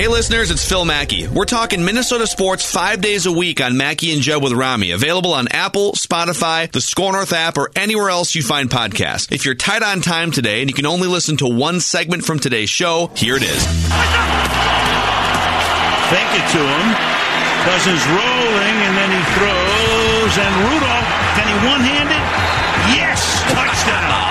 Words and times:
Hey 0.00 0.08
listeners, 0.08 0.50
it's 0.50 0.66
Phil 0.66 0.86
Mackey. 0.86 1.28
We're 1.28 1.44
talking 1.44 1.84
Minnesota 1.84 2.26
sports 2.26 2.64
five 2.64 3.02
days 3.02 3.26
a 3.26 3.32
week 3.32 3.60
on 3.60 3.76
Mackey 3.76 4.14
and 4.14 4.22
Judd 4.22 4.42
with 4.42 4.54
Rami. 4.54 4.92
Available 4.92 5.34
on 5.34 5.46
Apple, 5.48 5.92
Spotify, 5.92 6.72
the 6.72 6.80
Score 6.80 7.12
North 7.12 7.34
app, 7.34 7.58
or 7.58 7.70
anywhere 7.76 8.08
else 8.08 8.34
you 8.34 8.42
find 8.42 8.70
podcasts. 8.70 9.30
If 9.30 9.44
you're 9.44 9.54
tight 9.54 9.82
on 9.82 10.00
time 10.00 10.30
today 10.30 10.62
and 10.62 10.70
you 10.70 10.74
can 10.74 10.86
only 10.86 11.06
listen 11.06 11.36
to 11.36 11.46
one 11.46 11.80
segment 11.80 12.24
from 12.24 12.38
today's 12.38 12.70
show, 12.70 13.10
here 13.14 13.36
it 13.36 13.42
is. 13.42 13.62
Fake 16.08 16.32
it 16.32 16.48
to 16.48 16.64
him. 16.64 16.86
Cousins 17.68 18.00
rolling, 18.08 18.76
and 18.80 18.96
then 18.96 19.10
he 19.12 19.20
throws, 19.36 20.32
and 20.40 20.54
Rudolph, 20.64 21.08
can 21.36 21.44
he 21.44 21.52
one-hand 21.68 22.08
it? 22.08 22.24
Yes! 22.96 23.20
Touchdown! 23.52 24.29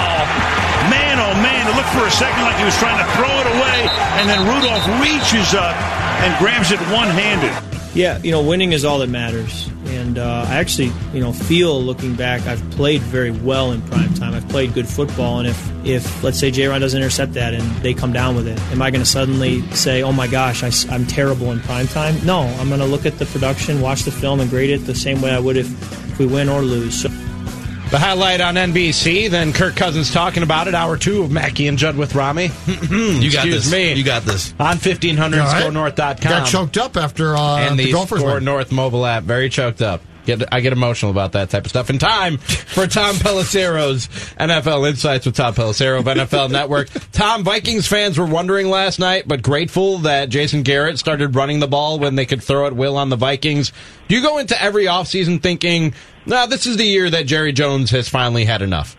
For 1.93 2.05
a 2.05 2.11
second 2.11 2.43
like 2.43 2.57
he 2.57 2.65
was 2.65 2.77
trying 2.77 2.97
to 2.97 3.07
throw 3.13 3.29
it 3.29 3.47
away, 3.47 3.87
and 4.19 4.29
then 4.29 4.39
Rudolph 4.45 4.85
reaches 5.01 5.53
up 5.53 5.75
and 6.21 6.37
grabs 6.39 6.71
it 6.71 6.79
one-handed. 6.91 7.69
Yeah, 7.95 8.19
you 8.19 8.31
know, 8.31 8.43
winning 8.43 8.71
is 8.73 8.85
all 8.85 8.99
that 8.99 9.09
matters. 9.09 9.67
And 9.85 10.19
uh, 10.19 10.45
I 10.47 10.57
actually, 10.57 10.91
you 11.13 11.19
know, 11.19 11.33
feel 11.33 11.81
looking 11.81 12.13
back, 12.13 12.45
I've 12.45 12.61
played 12.71 13.01
very 13.01 13.31
well 13.31 13.71
in 13.71 13.81
prime 13.81 14.13
time. 14.13 14.35
I've 14.35 14.47
played 14.47 14.73
good 14.73 14.87
football, 14.87 15.39
and 15.39 15.47
if, 15.47 15.85
if 15.85 16.23
let's 16.23 16.39
say 16.39 16.51
J. 16.51 16.67
Ron 16.67 16.81
doesn't 16.81 16.99
intercept 16.99 17.33
that 17.33 17.55
and 17.55 17.63
they 17.81 17.95
come 17.95 18.13
down 18.13 18.35
with 18.35 18.47
it, 18.47 18.59
am 18.71 18.81
I 18.81 18.91
going 18.91 19.01
to 19.01 19.09
suddenly 19.09 19.61
say, 19.71 20.03
"Oh 20.03 20.11
my 20.11 20.27
gosh, 20.27 20.63
I, 20.63 20.93
am 20.93 21.07
terrible 21.07 21.51
in 21.51 21.59
prime 21.61 21.87
time"? 21.87 22.23
No, 22.23 22.41
I'm 22.41 22.67
going 22.67 22.81
to 22.81 22.85
look 22.85 23.07
at 23.07 23.17
the 23.17 23.25
production, 23.25 23.81
watch 23.81 24.03
the 24.03 24.11
film, 24.11 24.39
and 24.39 24.49
grade 24.49 24.69
it 24.69 24.79
the 24.79 24.95
same 24.95 25.21
way 25.21 25.31
I 25.31 25.39
would 25.39 25.57
if, 25.57 25.67
if 26.11 26.19
we 26.19 26.27
win 26.27 26.49
or 26.49 26.61
lose. 26.61 27.01
So, 27.01 27.08
the 27.89 27.97
highlight 27.99 28.41
on 28.41 28.55
NBC, 28.55 29.29
then 29.29 29.51
Kirk 29.53 29.75
Cousins 29.75 30.11
talking 30.11 30.43
about 30.43 30.67
it. 30.67 30.75
Hour 30.75 30.97
two 30.97 31.23
of 31.23 31.31
Mackey 31.31 31.67
and 31.67 31.77
Judd 31.77 31.97
with 31.97 32.15
Rami. 32.15 32.45
you 32.67 33.31
got 33.31 33.45
Excuse 33.47 33.65
this. 33.65 33.71
me. 33.71 33.93
You 33.93 34.03
got 34.03 34.23
this. 34.23 34.51
On 34.59 34.77
1500 34.77 35.39
All 35.39 35.45
right. 35.45 35.63
scorenorth.com. 35.63 36.17
Got 36.21 36.47
choked 36.47 36.77
up 36.77 36.97
after 36.97 37.35
uh, 37.35 37.57
and 37.59 37.79
the, 37.79 37.85
the 37.85 37.91
Gophers 37.93 38.19
Score 38.19 38.35
win. 38.35 38.43
North 38.45 38.71
mobile 38.71 39.05
app. 39.05 39.23
Very 39.23 39.49
choked 39.49 39.81
up. 39.81 40.01
Get, 40.37 40.53
I 40.53 40.59
get 40.59 40.73
emotional 40.73 41.09
about 41.09 41.31
that 41.31 41.49
type 41.49 41.65
of 41.65 41.71
stuff. 41.71 41.89
In 41.89 41.97
time 41.97 42.37
for 42.37 42.85
Tom 42.85 43.15
Pelissero's 43.15 44.07
NFL 44.39 44.87
Insights 44.87 45.25
with 45.25 45.35
Tom 45.35 45.55
Pelissero 45.55 45.99
of 45.99 46.05
NFL 46.05 46.51
Network. 46.51 46.89
Tom, 47.11 47.43
Vikings 47.43 47.87
fans 47.87 48.19
were 48.19 48.27
wondering 48.27 48.69
last 48.69 48.99
night, 48.99 49.27
but 49.27 49.41
grateful 49.41 49.99
that 49.99 50.29
Jason 50.29 50.61
Garrett 50.61 50.99
started 50.99 51.35
running 51.35 51.59
the 51.59 51.67
ball 51.67 51.97
when 51.97 52.13
they 52.13 52.27
could 52.27 52.43
throw 52.43 52.67
at 52.67 52.73
will 52.73 52.95
on 52.95 53.09
the 53.09 53.15
Vikings. 53.15 53.71
Do 54.07 54.15
you 54.15 54.21
go 54.21 54.37
into 54.37 54.61
every 54.61 54.85
offseason 54.85 55.41
thinking, 55.41 55.95
no, 56.27 56.45
this 56.45 56.67
is 56.67 56.77
the 56.77 56.85
year 56.85 57.09
that 57.09 57.25
Jerry 57.25 57.51
Jones 57.51 57.89
has 57.89 58.07
finally 58.07 58.45
had 58.45 58.61
enough? 58.61 58.95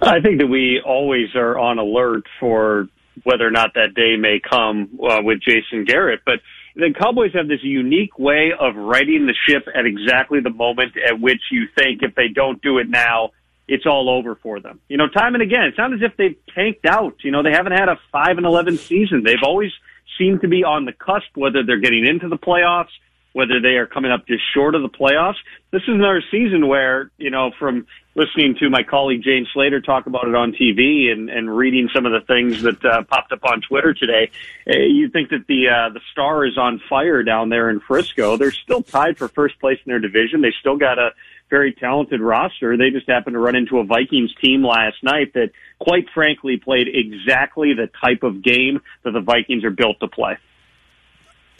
I 0.00 0.20
think 0.20 0.40
that 0.40 0.46
we 0.46 0.80
always 0.84 1.34
are 1.34 1.58
on 1.58 1.78
alert 1.78 2.24
for 2.40 2.88
whether 3.24 3.46
or 3.46 3.50
not 3.50 3.74
that 3.74 3.92
day 3.94 4.16
may 4.16 4.40
come 4.40 4.98
uh, 5.06 5.20
with 5.22 5.40
Jason 5.42 5.84
Garrett. 5.84 6.22
But 6.24 6.40
the 6.74 6.94
Cowboys 6.98 7.32
have 7.34 7.48
this 7.48 7.62
unique 7.62 8.18
way 8.18 8.52
of 8.58 8.76
righting 8.76 9.26
the 9.26 9.34
ship 9.48 9.66
at 9.74 9.86
exactly 9.86 10.40
the 10.40 10.50
moment 10.50 10.92
at 10.96 11.20
which 11.20 11.40
you 11.50 11.68
think 11.76 12.02
if 12.02 12.14
they 12.14 12.28
don't 12.28 12.62
do 12.62 12.78
it 12.78 12.88
now, 12.88 13.30
it's 13.68 13.86
all 13.86 14.10
over 14.10 14.34
for 14.36 14.60
them. 14.60 14.80
You 14.88 14.96
know, 14.96 15.08
time 15.08 15.34
and 15.34 15.42
again, 15.42 15.64
it's 15.64 15.78
not 15.78 15.92
as 15.92 16.00
if 16.02 16.16
they've 16.16 16.36
tanked 16.54 16.86
out. 16.86 17.16
You 17.22 17.30
know, 17.30 17.42
they 17.42 17.52
haven't 17.52 17.72
had 17.72 17.88
a 17.88 17.98
5 18.10 18.38
and 18.38 18.46
11 18.46 18.78
season. 18.78 19.22
They've 19.22 19.42
always 19.42 19.70
seemed 20.18 20.40
to 20.42 20.48
be 20.48 20.64
on 20.64 20.84
the 20.84 20.92
cusp, 20.92 21.36
whether 21.36 21.62
they're 21.62 21.80
getting 21.80 22.06
into 22.06 22.28
the 22.28 22.36
playoffs, 22.36 22.92
whether 23.32 23.60
they 23.60 23.76
are 23.76 23.86
coming 23.86 24.10
up 24.10 24.26
just 24.26 24.42
short 24.54 24.74
of 24.74 24.82
the 24.82 24.88
playoffs. 24.88 25.36
This 25.70 25.82
is 25.82 25.88
another 25.88 26.22
season 26.30 26.68
where, 26.68 27.10
you 27.18 27.30
know, 27.30 27.50
from 27.58 27.86
listening 28.14 28.56
to 28.60 28.68
my 28.68 28.82
colleague 28.82 29.22
Jane 29.22 29.46
Slater 29.52 29.80
talk 29.80 30.06
about 30.06 30.28
it 30.28 30.34
on 30.34 30.52
TV 30.52 31.10
and, 31.10 31.30
and 31.30 31.54
reading 31.54 31.88
some 31.94 32.04
of 32.04 32.12
the 32.12 32.20
things 32.26 32.62
that 32.62 32.84
uh, 32.84 33.02
popped 33.04 33.32
up 33.32 33.44
on 33.44 33.62
Twitter 33.62 33.94
today, 33.94 34.30
uh, 34.68 34.78
you 34.78 35.08
think 35.08 35.30
that 35.30 35.46
the 35.48 35.68
uh, 35.68 35.92
the 35.92 36.00
star 36.12 36.44
is 36.44 36.58
on 36.58 36.80
fire 36.88 37.22
down 37.22 37.48
there 37.48 37.70
in 37.70 37.80
Frisco. 37.80 38.36
They're 38.36 38.52
still 38.52 38.82
tied 38.82 39.16
for 39.16 39.28
first 39.28 39.58
place 39.60 39.78
in 39.84 39.90
their 39.90 40.00
division. 40.00 40.42
They 40.42 40.52
still 40.60 40.76
got 40.76 40.98
a 40.98 41.10
very 41.52 41.72
talented 41.72 42.20
roster. 42.20 42.76
They 42.78 42.90
just 42.90 43.08
happened 43.08 43.34
to 43.34 43.38
run 43.38 43.54
into 43.54 43.78
a 43.78 43.84
Vikings 43.84 44.34
team 44.42 44.64
last 44.64 44.96
night 45.02 45.34
that, 45.34 45.50
quite 45.78 46.06
frankly, 46.14 46.56
played 46.56 46.88
exactly 46.88 47.74
the 47.74 47.90
type 48.02 48.22
of 48.22 48.42
game 48.42 48.80
that 49.04 49.10
the 49.10 49.20
Vikings 49.20 49.62
are 49.62 49.70
built 49.70 50.00
to 50.00 50.08
play. 50.08 50.38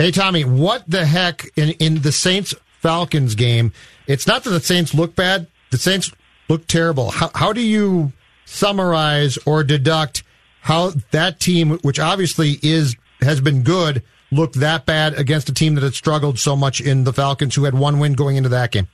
Hey, 0.03 0.11
Tommy, 0.11 0.45
what 0.45 0.83
the 0.89 1.07
heck 1.07 1.47
in, 1.55 1.71
in 1.79 2.03
the 2.03 2.11
Saints 2.11 2.57
Falcons 2.81 3.37
game? 3.37 3.73
It's 4.09 4.27
not 4.27 4.43
that 4.43 4.51
the 4.51 4.59
Saints 4.59 4.95
look 4.95 5.15
bad, 5.15 5.47
the 5.71 5.79
Saints 5.79 6.11
look 6.49 6.67
terrible. 6.67 7.13
How, 7.13 7.31
how 7.37 7.53
do 7.53 7.61
you 7.61 8.13
summarize 8.45 9.39
or 9.47 9.63
deduct 9.63 10.25
how 10.61 10.91
that 11.13 11.39
team, 11.39 11.79
which 11.83 12.01
obviously 12.01 12.59
is 12.65 12.97
has 13.21 13.41
been 13.41 13.63
good, 13.63 14.03
looked 14.33 14.57
that 14.57 14.87
bad 14.87 15.15
against 15.15 15.49
a 15.49 15.55
team 15.55 15.77
that 15.77 15.85
had 15.85 15.95
struggled 15.95 16.37
so 16.41 16.57
much 16.57 16.81
in 16.81 17.05
the 17.05 17.13
Falcons, 17.13 17.55
who 17.55 17.63
had 17.63 17.75
one 17.75 18.01
win 18.01 18.15
going 18.15 18.35
into 18.35 18.49
that 18.49 18.73
game? 18.73 18.89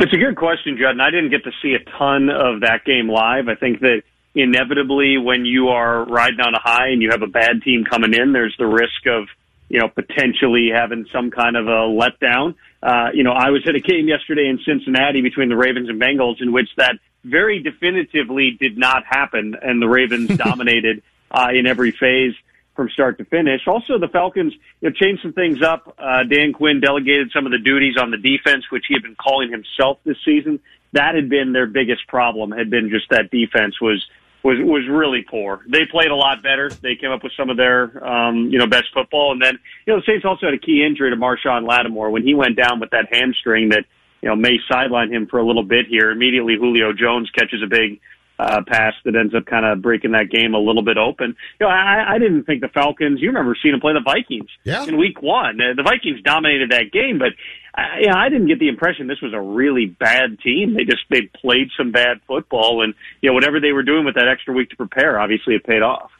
It's 0.00 0.12
a 0.12 0.16
good 0.16 0.34
question, 0.34 0.76
Judd, 0.76 0.90
and 0.90 1.02
I 1.02 1.12
didn't 1.12 1.30
get 1.30 1.44
to 1.44 1.52
see 1.62 1.74
a 1.74 1.90
ton 1.96 2.30
of 2.30 2.62
that 2.62 2.84
game 2.84 3.08
live. 3.08 3.46
I 3.46 3.54
think 3.54 3.78
that 3.78 4.02
inevitably, 4.34 5.18
when 5.18 5.44
you 5.44 5.68
are 5.68 6.04
riding 6.04 6.40
on 6.40 6.52
a 6.52 6.60
high 6.60 6.88
and 6.88 7.00
you 7.00 7.10
have 7.12 7.22
a 7.22 7.28
bad 7.28 7.62
team 7.62 7.84
coming 7.88 8.12
in, 8.12 8.32
there's 8.32 8.56
the 8.58 8.66
risk 8.66 9.06
of 9.06 9.28
you 9.68 9.80
know 9.80 9.88
potentially 9.88 10.70
having 10.74 11.06
some 11.12 11.30
kind 11.30 11.56
of 11.56 11.66
a 11.66 11.88
letdown. 11.88 12.54
Uh, 12.82 13.08
you 13.14 13.24
know, 13.24 13.32
I 13.32 13.50
was 13.50 13.66
at 13.66 13.74
a 13.74 13.80
game 13.80 14.08
yesterday 14.08 14.48
in 14.48 14.58
Cincinnati 14.64 15.22
between 15.22 15.48
the 15.48 15.56
Ravens 15.56 15.88
and 15.88 16.00
Bengals 16.00 16.40
in 16.40 16.52
which 16.52 16.68
that 16.76 16.96
very 17.24 17.62
definitively 17.62 18.56
did 18.60 18.76
not 18.76 19.04
happen, 19.06 19.56
and 19.60 19.80
the 19.80 19.88
Ravens 19.88 20.28
dominated 20.36 21.02
uh, 21.30 21.48
in 21.52 21.66
every 21.66 21.90
phase 21.90 22.34
from 22.74 22.88
start 22.90 23.18
to 23.18 23.24
finish. 23.24 23.66
Also, 23.66 23.98
the 23.98 24.08
Falcons 24.08 24.52
you 24.80 24.90
know, 24.90 24.94
changed 24.94 25.22
some 25.22 25.32
things 25.32 25.62
up. 25.62 25.94
Uh, 25.98 26.24
Dan 26.24 26.52
Quinn 26.52 26.80
delegated 26.80 27.30
some 27.32 27.46
of 27.46 27.52
the 27.52 27.58
duties 27.58 27.96
on 27.96 28.10
the 28.10 28.18
defense, 28.18 28.64
which 28.70 28.84
he 28.88 28.94
had 28.94 29.02
been 29.02 29.14
calling 29.14 29.50
himself 29.50 29.98
this 30.04 30.16
season. 30.24 30.60
That 30.92 31.14
had 31.14 31.28
been 31.28 31.52
their 31.52 31.66
biggest 31.66 32.06
problem. 32.06 32.52
Had 32.52 32.70
been 32.70 32.90
just 32.90 33.10
that 33.10 33.30
defense 33.30 33.80
was 33.80 34.04
was 34.44 34.58
was 34.60 34.86
really 34.88 35.24
poor. 35.28 35.62
They 35.66 35.86
played 35.90 36.10
a 36.10 36.14
lot 36.16 36.42
better. 36.42 36.68
They 36.70 36.94
came 36.94 37.10
up 37.10 37.22
with 37.24 37.32
some 37.36 37.48
of 37.50 37.56
their 37.56 38.04
um, 38.06 38.48
you 38.50 38.58
know 38.58 38.66
best 38.66 38.86
football, 38.92 39.32
and 39.32 39.42
then 39.42 39.58
you 39.86 39.92
know 39.92 40.00
the 40.00 40.04
Saints 40.06 40.24
also 40.24 40.46
had 40.46 40.54
a 40.54 40.58
key 40.58 40.84
injury 40.86 41.10
to 41.10 41.16
Marshon 41.16 41.66
Lattimore 41.66 42.10
when 42.10 42.22
he 42.22 42.34
went 42.34 42.56
down 42.56 42.78
with 42.78 42.90
that 42.90 43.06
hamstring 43.10 43.70
that 43.70 43.84
you 44.22 44.28
know 44.28 44.36
may 44.36 44.58
sideline 44.70 45.10
him 45.12 45.26
for 45.26 45.38
a 45.38 45.46
little 45.46 45.64
bit 45.64 45.86
here. 45.88 46.10
Immediately, 46.10 46.56
Julio 46.60 46.92
Jones 46.92 47.30
catches 47.30 47.62
a 47.62 47.66
big 47.66 48.00
uh, 48.38 48.60
pass 48.66 48.92
that 49.04 49.14
ends 49.16 49.34
up 49.34 49.46
kind 49.46 49.64
of 49.64 49.80
breaking 49.80 50.10
that 50.12 50.28
game 50.28 50.54
a 50.54 50.58
little 50.58 50.82
bit 50.82 50.98
open. 50.98 51.36
You 51.60 51.66
know, 51.66 51.72
I, 51.72 52.14
I 52.16 52.18
didn't 52.18 52.44
think 52.44 52.60
the 52.60 52.68
Falcons. 52.68 53.20
You 53.22 53.28
remember 53.28 53.56
seeing 53.62 53.72
them 53.72 53.80
play 53.80 53.92
the 53.94 54.00
Vikings 54.04 54.50
Yeah. 54.64 54.84
in 54.84 54.98
Week 54.98 55.22
One. 55.22 55.60
Uh, 55.60 55.74
the 55.76 55.84
Vikings 55.84 56.20
dominated 56.22 56.70
that 56.72 56.90
game, 56.92 57.18
but 57.18 57.28
I, 57.74 58.00
you 58.00 58.06
know, 58.06 58.16
I 58.16 58.28
didn't 58.28 58.46
get 58.46 58.58
the 58.58 58.68
impression 58.68 59.06
this 59.06 59.20
was 59.20 59.32
a 59.32 59.40
really 59.40 59.86
bad 59.86 60.38
team. 60.40 60.74
They 60.74 60.84
just 60.84 61.02
they 61.10 61.22
played 61.22 61.70
some 61.76 61.90
bad 61.90 62.20
football, 62.26 62.82
and 62.82 62.94
you 63.20 63.30
know 63.30 63.34
whatever 63.34 63.60
they 63.60 63.72
were 63.72 63.82
doing 63.82 64.04
with 64.04 64.14
that 64.14 64.28
extra 64.28 64.54
week 64.54 64.70
to 64.70 64.76
prepare, 64.76 65.18
obviously 65.18 65.54
it 65.54 65.64
paid 65.64 65.82
off. 65.82 66.10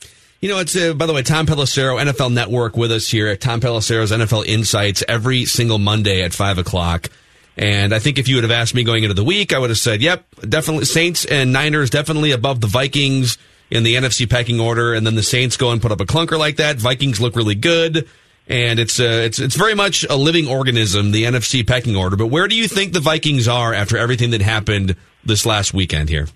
You 0.41 0.50
know, 0.50 0.59
it's, 0.59 0.76
uh, 0.76 0.93
by 0.93 1.06
the 1.06 1.14
way, 1.14 1.22
Tom 1.22 1.47
Pelissero, 1.47 1.98
NFL 1.98 2.31
Network 2.31 2.76
with 2.76 2.93
us 2.93 3.08
here 3.08 3.28
at 3.28 3.40
Tom 3.40 3.62
Pelissero's 3.62 4.12
NFL 4.12 4.44
Insights 4.44 5.02
every 5.08 5.46
single 5.46 5.78
Monday 5.78 6.23
at 6.23 6.34
5 6.34 6.58
o'clock. 6.58 7.08
And 7.56 7.94
I 7.94 7.99
think 7.99 8.19
if 8.19 8.28
you 8.28 8.34
would 8.34 8.44
have 8.44 8.50
asked 8.50 8.75
me 8.75 8.84
going 8.84 9.05
into 9.05 9.14
the 9.14 9.25
week, 9.25 9.55
I 9.55 9.58
would 9.58 9.70
have 9.70 9.78
said, 9.78 10.02
yep, 10.02 10.26
definitely 10.46 10.84
Saints 10.84 11.25
and 11.25 11.50
Niners 11.50 11.88
definitely 11.88 12.32
above 12.32 12.61
the 12.61 12.67
Vikings 12.67 13.38
in 13.70 13.84
the 13.84 13.94
NFC 13.94 14.28
pecking 14.28 14.61
order. 14.61 14.93
And 14.93 15.06
then 15.06 15.14
the 15.14 15.23
Saints 15.23 15.56
go 15.56 15.70
and 15.70 15.81
put 15.81 15.93
up 15.93 16.02
a 16.02 16.05
clunker 16.05 16.38
like 16.38 16.56
that. 16.56 16.76
Vikings 16.76 17.23
look 17.23 17.37
really 17.37 17.55
good. 17.55 18.06
And 18.46 18.79
it's, 18.79 19.00
uh, 19.00 19.23
it's, 19.25 19.38
it's 19.38 19.56
very 19.56 19.75
much 19.75 20.05
a 20.08 20.17
living 20.17 20.49
organism, 20.49 21.12
the 21.12 21.25
NFC 21.25 21.67
pecking 21.67 21.96
order. 21.96 22.17
But 22.17 22.26
where 22.26 22.46
do 22.46 22.55
you 22.55 22.69
think 22.69 22.93
the 22.93 23.00
Vikings 23.00 23.49
are 23.49 23.73
after 23.73 23.96
everything 23.96 24.31
that 24.31 24.43
happened 24.43 24.96
this 25.25 25.46
last 25.46 25.73
weekend 25.73 26.11
here? 26.11 26.29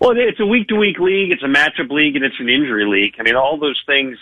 Well, 0.00 0.14
it's 0.16 0.40
a 0.40 0.46
week 0.46 0.68
to 0.68 0.74
week 0.74 0.98
league, 0.98 1.30
it's 1.30 1.44
a 1.44 1.46
matchup 1.46 1.90
league, 1.90 2.16
and 2.16 2.24
it's 2.24 2.40
an 2.40 2.48
injury 2.48 2.86
league. 2.86 3.14
I 3.20 3.22
mean, 3.22 3.36
all 3.36 3.56
those 3.56 3.80
things 3.86 4.18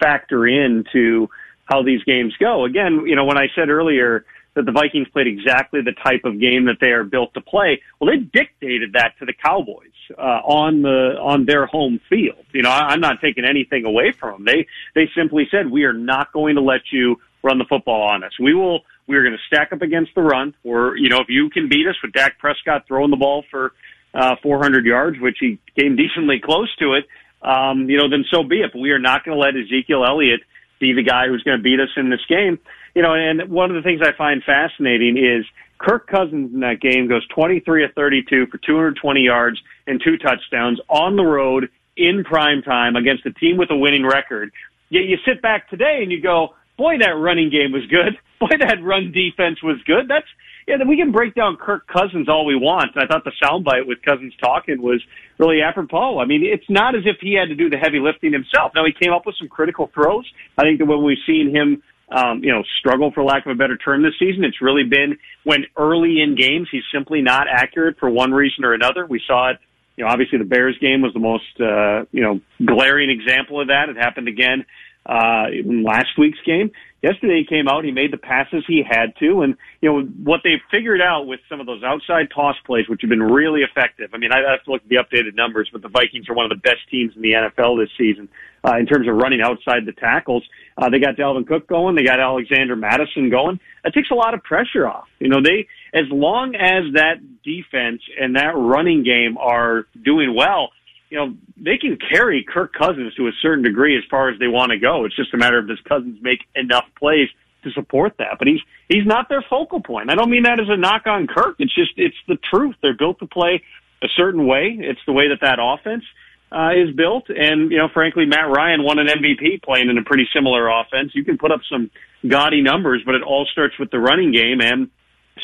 factor 0.00 0.46
into 0.46 1.28
how 1.66 1.82
these 1.82 2.02
games 2.04 2.34
go. 2.40 2.64
Again, 2.64 3.04
you 3.06 3.14
know, 3.14 3.24
when 3.24 3.38
I 3.38 3.48
said 3.54 3.68
earlier 3.68 4.24
that 4.54 4.64
the 4.64 4.72
Vikings 4.72 5.08
played 5.08 5.26
exactly 5.26 5.80
the 5.82 5.92
type 5.92 6.24
of 6.24 6.40
game 6.40 6.66
that 6.66 6.76
they 6.80 6.88
are 6.88 7.04
built 7.04 7.34
to 7.34 7.40
play. 7.40 7.80
Well, 8.00 8.10
they 8.10 8.18
dictated 8.18 8.92
that 8.94 9.14
to 9.18 9.26
the 9.26 9.32
Cowboys 9.32 9.90
uh, 10.16 10.40
on 10.44 10.82
the 10.82 11.16
on 11.20 11.44
their 11.44 11.66
home 11.66 12.00
field. 12.08 12.44
You 12.52 12.62
know, 12.62 12.70
I, 12.70 12.88
I'm 12.88 13.00
not 13.00 13.20
taking 13.20 13.44
anything 13.44 13.84
away 13.84 14.12
from 14.12 14.44
them. 14.44 14.44
They 14.44 14.66
they 14.94 15.10
simply 15.16 15.48
said 15.50 15.70
we 15.70 15.84
are 15.84 15.92
not 15.92 16.32
going 16.32 16.54
to 16.54 16.62
let 16.62 16.80
you 16.92 17.16
run 17.42 17.58
the 17.58 17.64
football 17.68 18.02
on 18.02 18.24
us. 18.24 18.32
We 18.40 18.54
will. 18.54 18.80
We 19.06 19.16
are 19.16 19.22
going 19.22 19.36
to 19.36 19.42
stack 19.46 19.72
up 19.72 19.82
against 19.82 20.14
the 20.14 20.22
run. 20.22 20.54
Or 20.64 20.96
you 20.96 21.08
know, 21.08 21.20
if 21.20 21.28
you 21.28 21.50
can 21.50 21.68
beat 21.68 21.86
us 21.86 21.96
with 22.02 22.12
Dak 22.12 22.38
Prescott 22.38 22.86
throwing 22.86 23.10
the 23.10 23.16
ball 23.16 23.44
for 23.50 23.72
uh, 24.14 24.36
400 24.42 24.86
yards, 24.86 25.18
which 25.20 25.36
he 25.40 25.58
came 25.78 25.96
decently 26.04 26.40
close 26.42 26.74
to 26.76 26.94
it, 26.94 27.04
um, 27.42 27.90
you 27.90 27.98
know, 27.98 28.08
then 28.08 28.24
so 28.30 28.42
be 28.42 28.60
it. 28.60 28.70
But 28.72 28.80
we 28.80 28.90
are 28.90 28.98
not 28.98 29.24
going 29.24 29.36
to 29.36 29.40
let 29.40 29.54
Ezekiel 29.56 30.04
Elliott 30.06 30.40
be 30.84 30.92
the 30.92 31.02
guy 31.02 31.28
who's 31.28 31.42
going 31.42 31.56
to 31.56 31.62
beat 31.62 31.80
us 31.80 31.88
in 31.96 32.10
this 32.10 32.24
game. 32.28 32.58
You 32.94 33.02
know, 33.02 33.14
and 33.14 33.48
one 33.50 33.70
of 33.70 33.76
the 33.76 33.82
things 33.82 34.00
I 34.02 34.12
find 34.16 34.42
fascinating 34.44 35.16
is 35.16 35.46
Kirk 35.78 36.06
Cousins 36.06 36.52
in 36.52 36.60
that 36.60 36.80
game 36.80 37.08
goes 37.08 37.26
23 37.34 37.84
of 37.84 37.92
32 37.94 38.46
for 38.46 38.58
220 38.58 39.20
yards 39.20 39.60
and 39.86 40.00
two 40.02 40.16
touchdowns 40.18 40.80
on 40.88 41.16
the 41.16 41.24
road 41.24 41.70
in 41.96 42.24
prime 42.24 42.62
time 42.62 42.96
against 42.96 43.24
a 43.26 43.32
team 43.32 43.56
with 43.56 43.70
a 43.70 43.76
winning 43.76 44.04
record. 44.04 44.50
Yet 44.90 45.04
you 45.04 45.16
sit 45.24 45.40
back 45.40 45.70
today 45.70 46.00
and 46.02 46.12
you 46.12 46.20
go, 46.20 46.54
boy, 46.76 46.98
that 46.98 47.16
running 47.16 47.50
game 47.50 47.72
was 47.72 47.86
good. 47.86 48.18
Boy, 48.40 48.56
that 48.58 48.82
run 48.82 49.12
defense 49.12 49.62
was 49.62 49.78
good. 49.86 50.08
That's 50.08 50.26
yeah, 50.66 50.76
we 50.86 50.96
can 50.96 51.12
break 51.12 51.34
down 51.34 51.56
Kirk 51.56 51.86
Cousins 51.86 52.28
all 52.28 52.46
we 52.46 52.56
want. 52.56 52.96
I 52.96 53.06
thought 53.06 53.24
the 53.24 53.32
soundbite 53.42 53.86
with 53.86 54.02
Cousins 54.02 54.32
talking 54.40 54.80
was 54.80 55.02
really 55.38 55.60
apropos. 55.60 56.18
I 56.18 56.24
mean, 56.24 56.42
it's 56.44 56.68
not 56.68 56.94
as 56.94 57.02
if 57.04 57.16
he 57.20 57.34
had 57.34 57.48
to 57.48 57.54
do 57.54 57.68
the 57.68 57.76
heavy 57.76 57.98
lifting 57.98 58.32
himself. 58.32 58.72
Now 58.74 58.84
he 58.84 58.92
came 58.92 59.12
up 59.12 59.26
with 59.26 59.36
some 59.38 59.48
critical 59.48 59.90
throws. 59.92 60.24
I 60.56 60.62
think 60.62 60.78
that 60.78 60.86
when 60.86 61.04
we've 61.04 61.18
seen 61.26 61.54
him 61.54 61.82
um, 62.10 62.44
you 62.44 62.52
know, 62.52 62.62
struggle 62.78 63.10
for 63.12 63.24
lack 63.24 63.46
of 63.46 63.52
a 63.52 63.54
better 63.54 63.76
term 63.76 64.02
this 64.02 64.12
season. 64.18 64.44
It's 64.44 64.60
really 64.60 64.84
been 64.84 65.18
when 65.44 65.64
early 65.76 66.20
in 66.20 66.36
games 66.36 66.68
he's 66.70 66.82
simply 66.92 67.22
not 67.22 67.46
accurate 67.50 67.98
for 67.98 68.10
one 68.10 68.32
reason 68.32 68.64
or 68.64 68.74
another. 68.74 69.06
We 69.06 69.20
saw 69.26 69.50
it, 69.50 69.58
you 69.96 70.04
know, 70.04 70.10
obviously 70.10 70.38
the 70.38 70.44
Bears 70.44 70.76
game 70.80 71.00
was 71.00 71.12
the 71.14 71.20
most, 71.20 71.60
uh, 71.60 72.04
you 72.12 72.22
know, 72.22 72.40
glaring 72.64 73.10
example 73.10 73.60
of 73.60 73.68
that. 73.68 73.88
It 73.88 73.96
happened 73.96 74.28
again, 74.28 74.66
uh, 75.06 75.46
in 75.52 75.82
last 75.82 76.18
week's 76.18 76.38
game 76.46 76.70
yesterday 77.04 77.44
he 77.44 77.46
came 77.46 77.68
out, 77.68 77.84
he 77.84 77.92
made 77.92 78.12
the 78.12 78.16
passes 78.16 78.64
he 78.66 78.82
had 78.82 79.12
to, 79.20 79.42
and 79.42 79.56
you 79.82 79.92
know 79.92 80.02
what 80.24 80.40
they've 80.42 80.64
figured 80.70 81.02
out 81.02 81.26
with 81.26 81.40
some 81.48 81.60
of 81.60 81.66
those 81.66 81.82
outside 81.82 82.28
toss 82.34 82.56
plays, 82.64 82.88
which 82.88 83.02
have 83.02 83.10
been 83.10 83.22
really 83.22 83.60
effective. 83.60 84.10
I 84.14 84.18
mean, 84.18 84.32
I 84.32 84.38
have 84.50 84.64
to 84.64 84.70
look 84.72 84.82
at 84.82 84.88
the 84.88 84.96
updated 84.96 85.36
numbers, 85.36 85.68
but 85.70 85.82
the 85.82 85.88
Vikings 85.88 86.28
are 86.30 86.34
one 86.34 86.46
of 86.46 86.50
the 86.50 86.62
best 86.62 86.80
teams 86.90 87.12
in 87.14 87.20
the 87.20 87.32
NFL 87.32 87.78
this 87.78 87.90
season 87.98 88.28
uh, 88.66 88.76
in 88.78 88.86
terms 88.86 89.06
of 89.06 89.16
running 89.16 89.42
outside 89.42 89.84
the 89.84 89.92
tackles. 89.92 90.42
Uh, 90.78 90.88
they 90.88 90.98
got 90.98 91.16
Dalvin 91.16 91.46
Cook 91.46 91.68
going, 91.68 91.94
they 91.94 92.04
got 92.04 92.18
Alexander 92.18 92.74
Mattison 92.74 93.30
going. 93.30 93.60
That 93.84 93.92
takes 93.92 94.10
a 94.10 94.14
lot 94.14 94.32
of 94.32 94.42
pressure 94.42 94.88
off. 94.88 95.08
You 95.20 95.28
know, 95.28 95.42
they 95.44 95.68
as 95.92 96.06
long 96.10 96.54
as 96.54 96.94
that 96.94 97.20
defense 97.44 98.00
and 98.18 98.36
that 98.36 98.56
running 98.56 99.04
game 99.04 99.36
are 99.36 99.86
doing 100.02 100.34
well 100.34 100.70
you 101.14 101.20
know, 101.20 101.34
they 101.56 101.78
can 101.78 101.96
carry 101.96 102.42
Kirk 102.42 102.72
Cousins 102.72 103.14
to 103.14 103.28
a 103.28 103.30
certain 103.40 103.62
degree 103.62 103.96
as 103.96 104.02
far 104.10 104.30
as 104.30 104.38
they 104.40 104.48
want 104.48 104.72
to 104.72 104.78
go. 104.80 105.04
It's 105.04 105.14
just 105.14 105.32
a 105.32 105.36
matter 105.36 105.58
of 105.60 105.68
does 105.68 105.78
Cousins 105.88 106.18
make 106.20 106.40
enough 106.56 106.86
plays 106.98 107.28
to 107.62 107.70
support 107.70 108.14
that. 108.18 108.34
But 108.36 108.48
he's 108.48 108.58
he's 108.88 109.06
not 109.06 109.28
their 109.28 109.44
focal 109.48 109.80
point. 109.80 110.10
I 110.10 110.16
don't 110.16 110.28
mean 110.28 110.42
that 110.42 110.58
as 110.58 110.66
a 110.68 110.76
knock 110.76 111.06
on 111.06 111.28
Kirk. 111.28 111.54
It's 111.60 111.72
just 111.72 111.92
it's 111.98 112.16
the 112.26 112.36
truth. 112.50 112.74
They're 112.82 112.96
built 112.96 113.20
to 113.20 113.28
play 113.28 113.62
a 114.02 114.08
certain 114.16 114.44
way. 114.48 114.76
It's 114.76 114.98
the 115.06 115.12
way 115.12 115.28
that 115.28 115.38
that 115.42 115.60
offense 115.62 116.02
uh, 116.50 116.70
is 116.74 116.92
built. 116.96 117.26
And 117.28 117.70
you 117.70 117.78
know, 117.78 117.86
frankly, 117.94 118.26
Matt 118.26 118.50
Ryan 118.50 118.82
won 118.82 118.98
an 118.98 119.06
MVP 119.06 119.62
playing 119.62 119.90
in 119.90 119.96
a 119.96 120.02
pretty 120.02 120.26
similar 120.34 120.66
offense. 120.66 121.12
You 121.14 121.24
can 121.24 121.38
put 121.38 121.52
up 121.52 121.60
some 121.70 121.92
gaudy 122.26 122.60
numbers, 122.60 123.02
but 123.06 123.14
it 123.14 123.22
all 123.22 123.46
starts 123.52 123.78
with 123.78 123.92
the 123.92 124.00
running 124.00 124.32
game. 124.32 124.60
And 124.60 124.90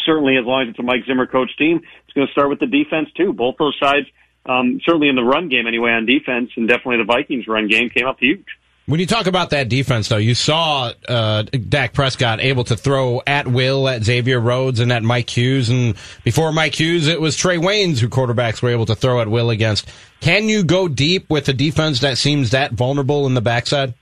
certainly, 0.04 0.36
as 0.36 0.44
long 0.44 0.62
as 0.62 0.70
it's 0.70 0.80
a 0.80 0.82
Mike 0.82 1.06
Zimmer 1.06 1.28
coach 1.28 1.56
team, 1.56 1.80
it's 2.02 2.12
going 2.12 2.26
to 2.26 2.32
start 2.32 2.50
with 2.50 2.58
the 2.58 2.66
defense 2.66 3.08
too. 3.16 3.32
Both 3.32 3.54
those 3.56 3.76
sides 3.78 4.08
um, 4.46 4.80
certainly 4.84 5.08
in 5.08 5.16
the 5.16 5.22
run 5.22 5.48
game 5.48 5.66
anyway 5.66 5.90
on 5.92 6.06
defense, 6.06 6.50
and 6.56 6.68
definitely 6.68 6.98
the 6.98 7.04
Vikings 7.04 7.46
run 7.46 7.68
game 7.68 7.90
came 7.90 8.06
up 8.06 8.18
huge. 8.18 8.44
When 8.86 8.98
you 8.98 9.06
talk 9.06 9.28
about 9.28 9.50
that 9.50 9.68
defense, 9.68 10.08
though, 10.08 10.16
you 10.16 10.34
saw 10.34 10.92
uh, 11.08 11.42
Dak 11.42 11.92
Prescott 11.92 12.40
able 12.40 12.64
to 12.64 12.76
throw 12.76 13.22
at 13.24 13.46
will 13.46 13.88
at 13.88 14.02
Xavier 14.02 14.40
Rhodes 14.40 14.80
and 14.80 14.92
at 14.92 15.04
Mike 15.04 15.30
Hughes, 15.30 15.68
and 15.68 15.94
before 16.24 16.50
Mike 16.50 16.74
Hughes, 16.74 17.06
it 17.06 17.20
was 17.20 17.36
Trae 17.36 17.62
Waynes 17.62 18.00
who 18.00 18.08
quarterbacks 18.08 18.62
were 18.62 18.70
able 18.70 18.86
to 18.86 18.96
throw 18.96 19.20
at 19.20 19.28
will 19.28 19.50
against. 19.50 19.88
Can 20.20 20.48
you 20.48 20.64
go 20.64 20.88
deep 20.88 21.30
with 21.30 21.48
a 21.48 21.52
defense 21.52 22.00
that 22.00 22.18
seems 22.18 22.50
that 22.50 22.72
vulnerable 22.72 23.26
in 23.26 23.34
the 23.34 23.40
backside? 23.40 23.94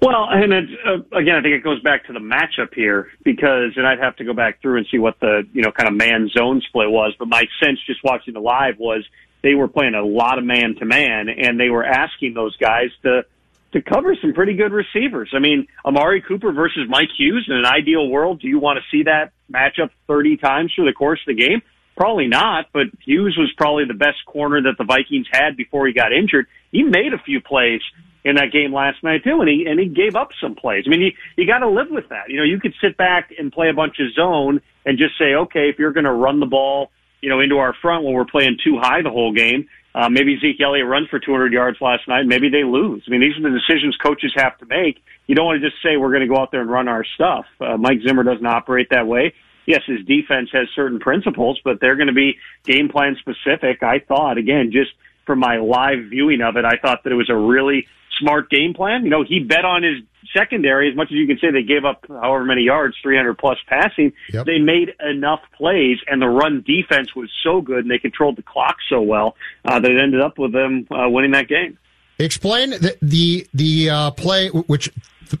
Well, 0.00 0.28
and 0.30 0.52
it's, 0.52 0.72
uh, 0.86 1.16
again, 1.16 1.36
I 1.36 1.42
think 1.42 1.54
it 1.54 1.64
goes 1.64 1.82
back 1.82 2.06
to 2.06 2.12
the 2.12 2.20
matchup 2.20 2.72
here 2.72 3.10
because, 3.24 3.72
and 3.76 3.84
I'd 3.84 3.98
have 3.98 4.14
to 4.16 4.24
go 4.24 4.32
back 4.32 4.62
through 4.62 4.78
and 4.78 4.86
see 4.90 4.98
what 4.98 5.18
the 5.18 5.42
you 5.52 5.62
know 5.62 5.72
kind 5.72 5.88
of 5.88 5.94
man 5.96 6.28
zone 6.28 6.62
split 6.68 6.88
was. 6.88 7.14
But 7.18 7.26
my 7.26 7.44
sense, 7.62 7.80
just 7.84 8.04
watching 8.04 8.34
the 8.34 8.40
live, 8.40 8.78
was 8.78 9.04
they 9.42 9.54
were 9.54 9.66
playing 9.66 9.94
a 9.94 10.04
lot 10.04 10.38
of 10.38 10.44
man 10.44 10.76
to 10.78 10.84
man, 10.84 11.28
and 11.28 11.58
they 11.58 11.68
were 11.68 11.84
asking 11.84 12.34
those 12.34 12.56
guys 12.56 12.90
to 13.02 13.24
to 13.72 13.82
cover 13.82 14.16
some 14.20 14.32
pretty 14.32 14.54
good 14.54 14.72
receivers. 14.72 15.30
I 15.34 15.40
mean, 15.40 15.66
Amari 15.84 16.22
Cooper 16.22 16.52
versus 16.52 16.86
Mike 16.88 17.10
Hughes 17.18 17.46
in 17.48 17.56
an 17.56 17.66
ideal 17.66 18.08
world, 18.08 18.40
do 18.40 18.48
you 18.48 18.58
want 18.58 18.78
to 18.78 18.84
see 18.90 19.02
that 19.02 19.32
matchup 19.52 19.90
30 20.06 20.38
times 20.38 20.72
through 20.74 20.86
the 20.86 20.94
course 20.94 21.20
of 21.28 21.36
the 21.36 21.42
game? 21.42 21.60
Probably 21.94 22.28
not, 22.28 22.66
but 22.72 22.86
Hughes 23.04 23.36
was 23.36 23.52
probably 23.58 23.84
the 23.84 23.92
best 23.92 24.24
corner 24.24 24.62
that 24.62 24.78
the 24.78 24.84
Vikings 24.84 25.26
had 25.30 25.56
before 25.56 25.86
he 25.86 25.92
got 25.92 26.12
injured. 26.12 26.46
He 26.70 26.82
made 26.82 27.12
a 27.12 27.18
few 27.18 27.40
plays 27.42 27.80
in 28.28 28.36
that 28.36 28.52
game 28.52 28.72
last 28.72 29.02
night 29.02 29.24
too, 29.24 29.40
and 29.40 29.48
he 29.48 29.66
and 29.66 29.80
he 29.80 29.86
gave 29.86 30.14
up 30.14 30.30
some 30.40 30.54
plays. 30.54 30.84
I 30.86 30.90
mean, 30.90 31.00
you 31.00 31.12
you 31.36 31.46
got 31.46 31.58
to 31.58 31.68
live 31.68 31.88
with 31.90 32.08
that. 32.10 32.28
You 32.28 32.38
know, 32.38 32.44
you 32.44 32.60
could 32.60 32.74
sit 32.80 32.96
back 32.96 33.30
and 33.38 33.52
play 33.52 33.68
a 33.70 33.74
bunch 33.74 33.96
of 34.00 34.12
zone 34.14 34.60
and 34.84 34.98
just 34.98 35.18
say, 35.18 35.34
okay, 35.34 35.68
if 35.68 35.78
you're 35.78 35.92
going 35.92 36.04
to 36.04 36.12
run 36.12 36.40
the 36.40 36.46
ball, 36.46 36.90
you 37.20 37.28
know, 37.28 37.40
into 37.40 37.58
our 37.58 37.74
front 37.80 38.04
when 38.04 38.14
we're 38.14 38.24
playing 38.24 38.58
too 38.62 38.78
high 38.80 39.02
the 39.02 39.10
whole 39.10 39.32
game, 39.32 39.68
uh, 39.94 40.08
maybe 40.08 40.38
Zeke 40.40 40.60
Elliott 40.60 40.86
runs 40.86 41.08
for 41.08 41.18
200 41.18 41.52
yards 41.52 41.78
last 41.80 42.06
night. 42.06 42.26
Maybe 42.26 42.48
they 42.48 42.64
lose. 42.64 43.02
I 43.06 43.10
mean, 43.10 43.20
these 43.20 43.36
are 43.36 43.42
the 43.42 43.58
decisions 43.58 43.96
coaches 43.96 44.32
have 44.36 44.56
to 44.58 44.66
make. 44.66 45.02
You 45.26 45.34
don't 45.34 45.46
want 45.46 45.60
to 45.60 45.68
just 45.68 45.82
say 45.82 45.96
we're 45.96 46.12
going 46.12 46.22
to 46.22 46.32
go 46.32 46.40
out 46.40 46.50
there 46.52 46.60
and 46.60 46.70
run 46.70 46.88
our 46.88 47.04
stuff. 47.14 47.46
Uh, 47.60 47.76
Mike 47.76 47.98
Zimmer 48.06 48.22
doesn't 48.22 48.46
operate 48.46 48.88
that 48.90 49.06
way. 49.06 49.34
Yes, 49.66 49.82
his 49.86 50.04
defense 50.06 50.48
has 50.52 50.68
certain 50.74 50.98
principles, 50.98 51.60
but 51.62 51.80
they're 51.80 51.96
going 51.96 52.08
to 52.08 52.14
be 52.14 52.38
game 52.64 52.88
plan 52.88 53.16
specific. 53.18 53.82
I 53.82 53.98
thought, 53.98 54.38
again, 54.38 54.70
just 54.72 54.90
from 55.28 55.38
my 55.38 55.58
live 55.58 56.06
viewing 56.08 56.40
of 56.40 56.56
it, 56.56 56.64
I 56.64 56.78
thought 56.80 57.04
that 57.04 57.12
it 57.12 57.16
was 57.16 57.28
a 57.28 57.36
really 57.36 57.86
smart 58.18 58.50
game 58.50 58.72
plan. 58.74 59.04
You 59.04 59.10
know, 59.10 59.22
he 59.22 59.40
bet 59.40 59.64
on 59.64 59.82
his 59.82 60.02
secondary 60.36 60.90
as 60.90 60.96
much 60.96 61.08
as 61.08 61.12
you 61.12 61.26
can 61.26 61.38
say 61.38 61.50
they 61.50 61.62
gave 61.62 61.84
up 61.84 62.06
however 62.08 62.44
many 62.44 62.62
yards, 62.62 62.96
300 63.02 63.36
plus 63.36 63.58
passing. 63.68 64.12
Yep. 64.32 64.46
They 64.46 64.58
made 64.58 64.94
enough 64.98 65.40
plays, 65.56 65.98
and 66.06 66.20
the 66.20 66.26
run 66.26 66.64
defense 66.66 67.14
was 67.14 67.30
so 67.44 67.60
good, 67.60 67.80
and 67.80 67.90
they 67.90 67.98
controlled 67.98 68.36
the 68.36 68.42
clock 68.42 68.76
so 68.88 69.02
well 69.02 69.36
uh, 69.64 69.78
that 69.78 69.90
it 69.90 70.02
ended 70.02 70.22
up 70.22 70.38
with 70.38 70.52
them 70.52 70.86
uh, 70.90 71.08
winning 71.08 71.32
that 71.32 71.48
game. 71.48 71.78
Explain 72.18 72.70
the 72.70 72.96
the, 73.00 73.46
the 73.54 73.90
uh, 73.90 74.10
play, 74.12 74.48
which 74.48 74.90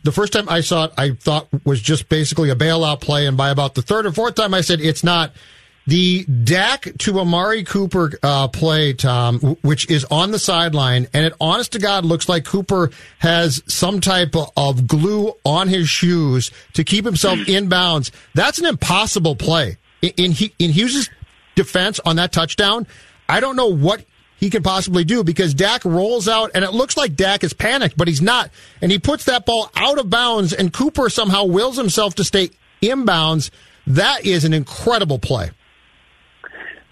the 0.04 0.12
first 0.12 0.32
time 0.32 0.48
I 0.48 0.60
saw 0.60 0.84
it, 0.84 0.92
I 0.96 1.12
thought 1.12 1.48
was 1.64 1.80
just 1.80 2.08
basically 2.08 2.50
a 2.50 2.54
bailout 2.54 3.00
play, 3.00 3.26
and 3.26 3.36
by 3.36 3.50
about 3.50 3.74
the 3.74 3.82
third 3.82 4.06
or 4.06 4.12
fourth 4.12 4.34
time, 4.34 4.54
I 4.54 4.60
said 4.60 4.80
it's 4.80 5.02
not. 5.02 5.32
The 5.88 6.24
Dak 6.24 6.92
to 6.98 7.18
Amari 7.18 7.64
Cooper 7.64 8.12
uh, 8.22 8.48
play, 8.48 8.92
Tom, 8.92 9.38
which 9.62 9.88
is 9.88 10.04
on 10.10 10.32
the 10.32 10.38
sideline, 10.38 11.08
and 11.14 11.24
it 11.24 11.32
honest 11.40 11.72
to 11.72 11.78
God 11.78 12.04
looks 12.04 12.28
like 12.28 12.44
Cooper 12.44 12.90
has 13.20 13.62
some 13.68 14.02
type 14.02 14.34
of 14.54 14.86
glue 14.86 15.32
on 15.46 15.66
his 15.68 15.88
shoes 15.88 16.50
to 16.74 16.84
keep 16.84 17.06
himself 17.06 17.38
in 17.48 17.70
bounds. 17.70 18.12
That's 18.34 18.58
an 18.58 18.66
impossible 18.66 19.34
play. 19.34 19.78
In, 20.02 20.12
in, 20.18 20.34
in 20.58 20.72
Hughes' 20.72 21.08
defense 21.54 22.00
on 22.00 22.16
that 22.16 22.32
touchdown, 22.32 22.86
I 23.26 23.40
don't 23.40 23.56
know 23.56 23.68
what 23.68 24.04
he 24.36 24.50
can 24.50 24.62
possibly 24.62 25.04
do 25.04 25.24
because 25.24 25.54
Dak 25.54 25.86
rolls 25.86 26.28
out 26.28 26.50
and 26.54 26.66
it 26.66 26.74
looks 26.74 26.98
like 26.98 27.16
Dak 27.16 27.42
is 27.42 27.54
panicked, 27.54 27.96
but 27.96 28.08
he's 28.08 28.20
not. 28.20 28.50
And 28.82 28.92
he 28.92 28.98
puts 28.98 29.24
that 29.24 29.46
ball 29.46 29.70
out 29.74 29.98
of 29.98 30.10
bounds 30.10 30.52
and 30.52 30.70
Cooper 30.70 31.08
somehow 31.08 31.46
wills 31.46 31.78
himself 31.78 32.14
to 32.16 32.24
stay 32.24 32.50
inbounds. 32.82 33.48
That 33.86 34.26
is 34.26 34.44
an 34.44 34.52
incredible 34.52 35.18
play. 35.18 35.50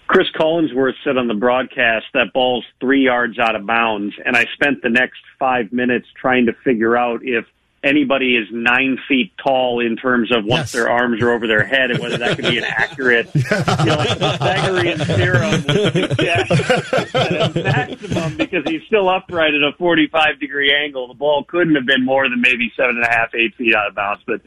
Chris 0.07 0.27
Collinsworth 0.35 0.93
said 1.03 1.17
on 1.17 1.27
the 1.27 1.33
broadcast 1.33 2.05
that 2.13 2.31
ball's 2.33 2.65
three 2.79 3.03
yards 3.03 3.37
out 3.39 3.55
of 3.55 3.65
bounds, 3.65 4.15
and 4.25 4.37
I 4.37 4.45
spent 4.53 4.81
the 4.81 4.89
next 4.89 5.19
five 5.37 5.73
minutes 5.73 6.07
trying 6.15 6.45
to 6.45 6.53
figure 6.53 6.95
out 6.95 7.21
if 7.23 7.45
anybody 7.83 8.35
is 8.35 8.47
nine 8.51 8.97
feet 9.07 9.31
tall 9.43 9.79
in 9.79 9.95
terms 9.95 10.31
of 10.31 10.45
once 10.45 10.67
yes. 10.67 10.71
their 10.73 10.89
arms 10.89 11.21
are 11.21 11.31
over 11.31 11.45
their 11.45 11.63
head 11.63 11.91
and 11.91 11.99
whether 11.99 12.17
that 12.17 12.35
could 12.35 12.45
be 12.45 12.57
an 12.57 12.63
accurate, 12.63 13.29
you 13.35 13.43
know, 13.51 13.95
like 13.95 14.17
Pythagorean 14.17 14.97
theorem 14.99 15.53
at 15.53 17.55
a 17.55 17.61
maximum 17.61 18.37
because 18.37 18.63
he's 18.65 18.81
still 18.87 19.07
upright 19.09 19.53
at 19.53 19.61
a 19.61 19.73
45 19.77 20.39
degree 20.39 20.73
angle. 20.73 21.07
The 21.07 21.13
ball 21.13 21.43
couldn't 21.43 21.75
have 21.75 21.85
been 21.85 22.03
more 22.03 22.27
than 22.29 22.41
maybe 22.41 22.71
seven 22.75 22.95
and 22.95 23.05
a 23.05 23.09
half, 23.09 23.35
eight 23.35 23.53
feet 23.55 23.75
out 23.75 23.89
of 23.89 23.95
bounds. 23.95 24.23
But, 24.25 24.41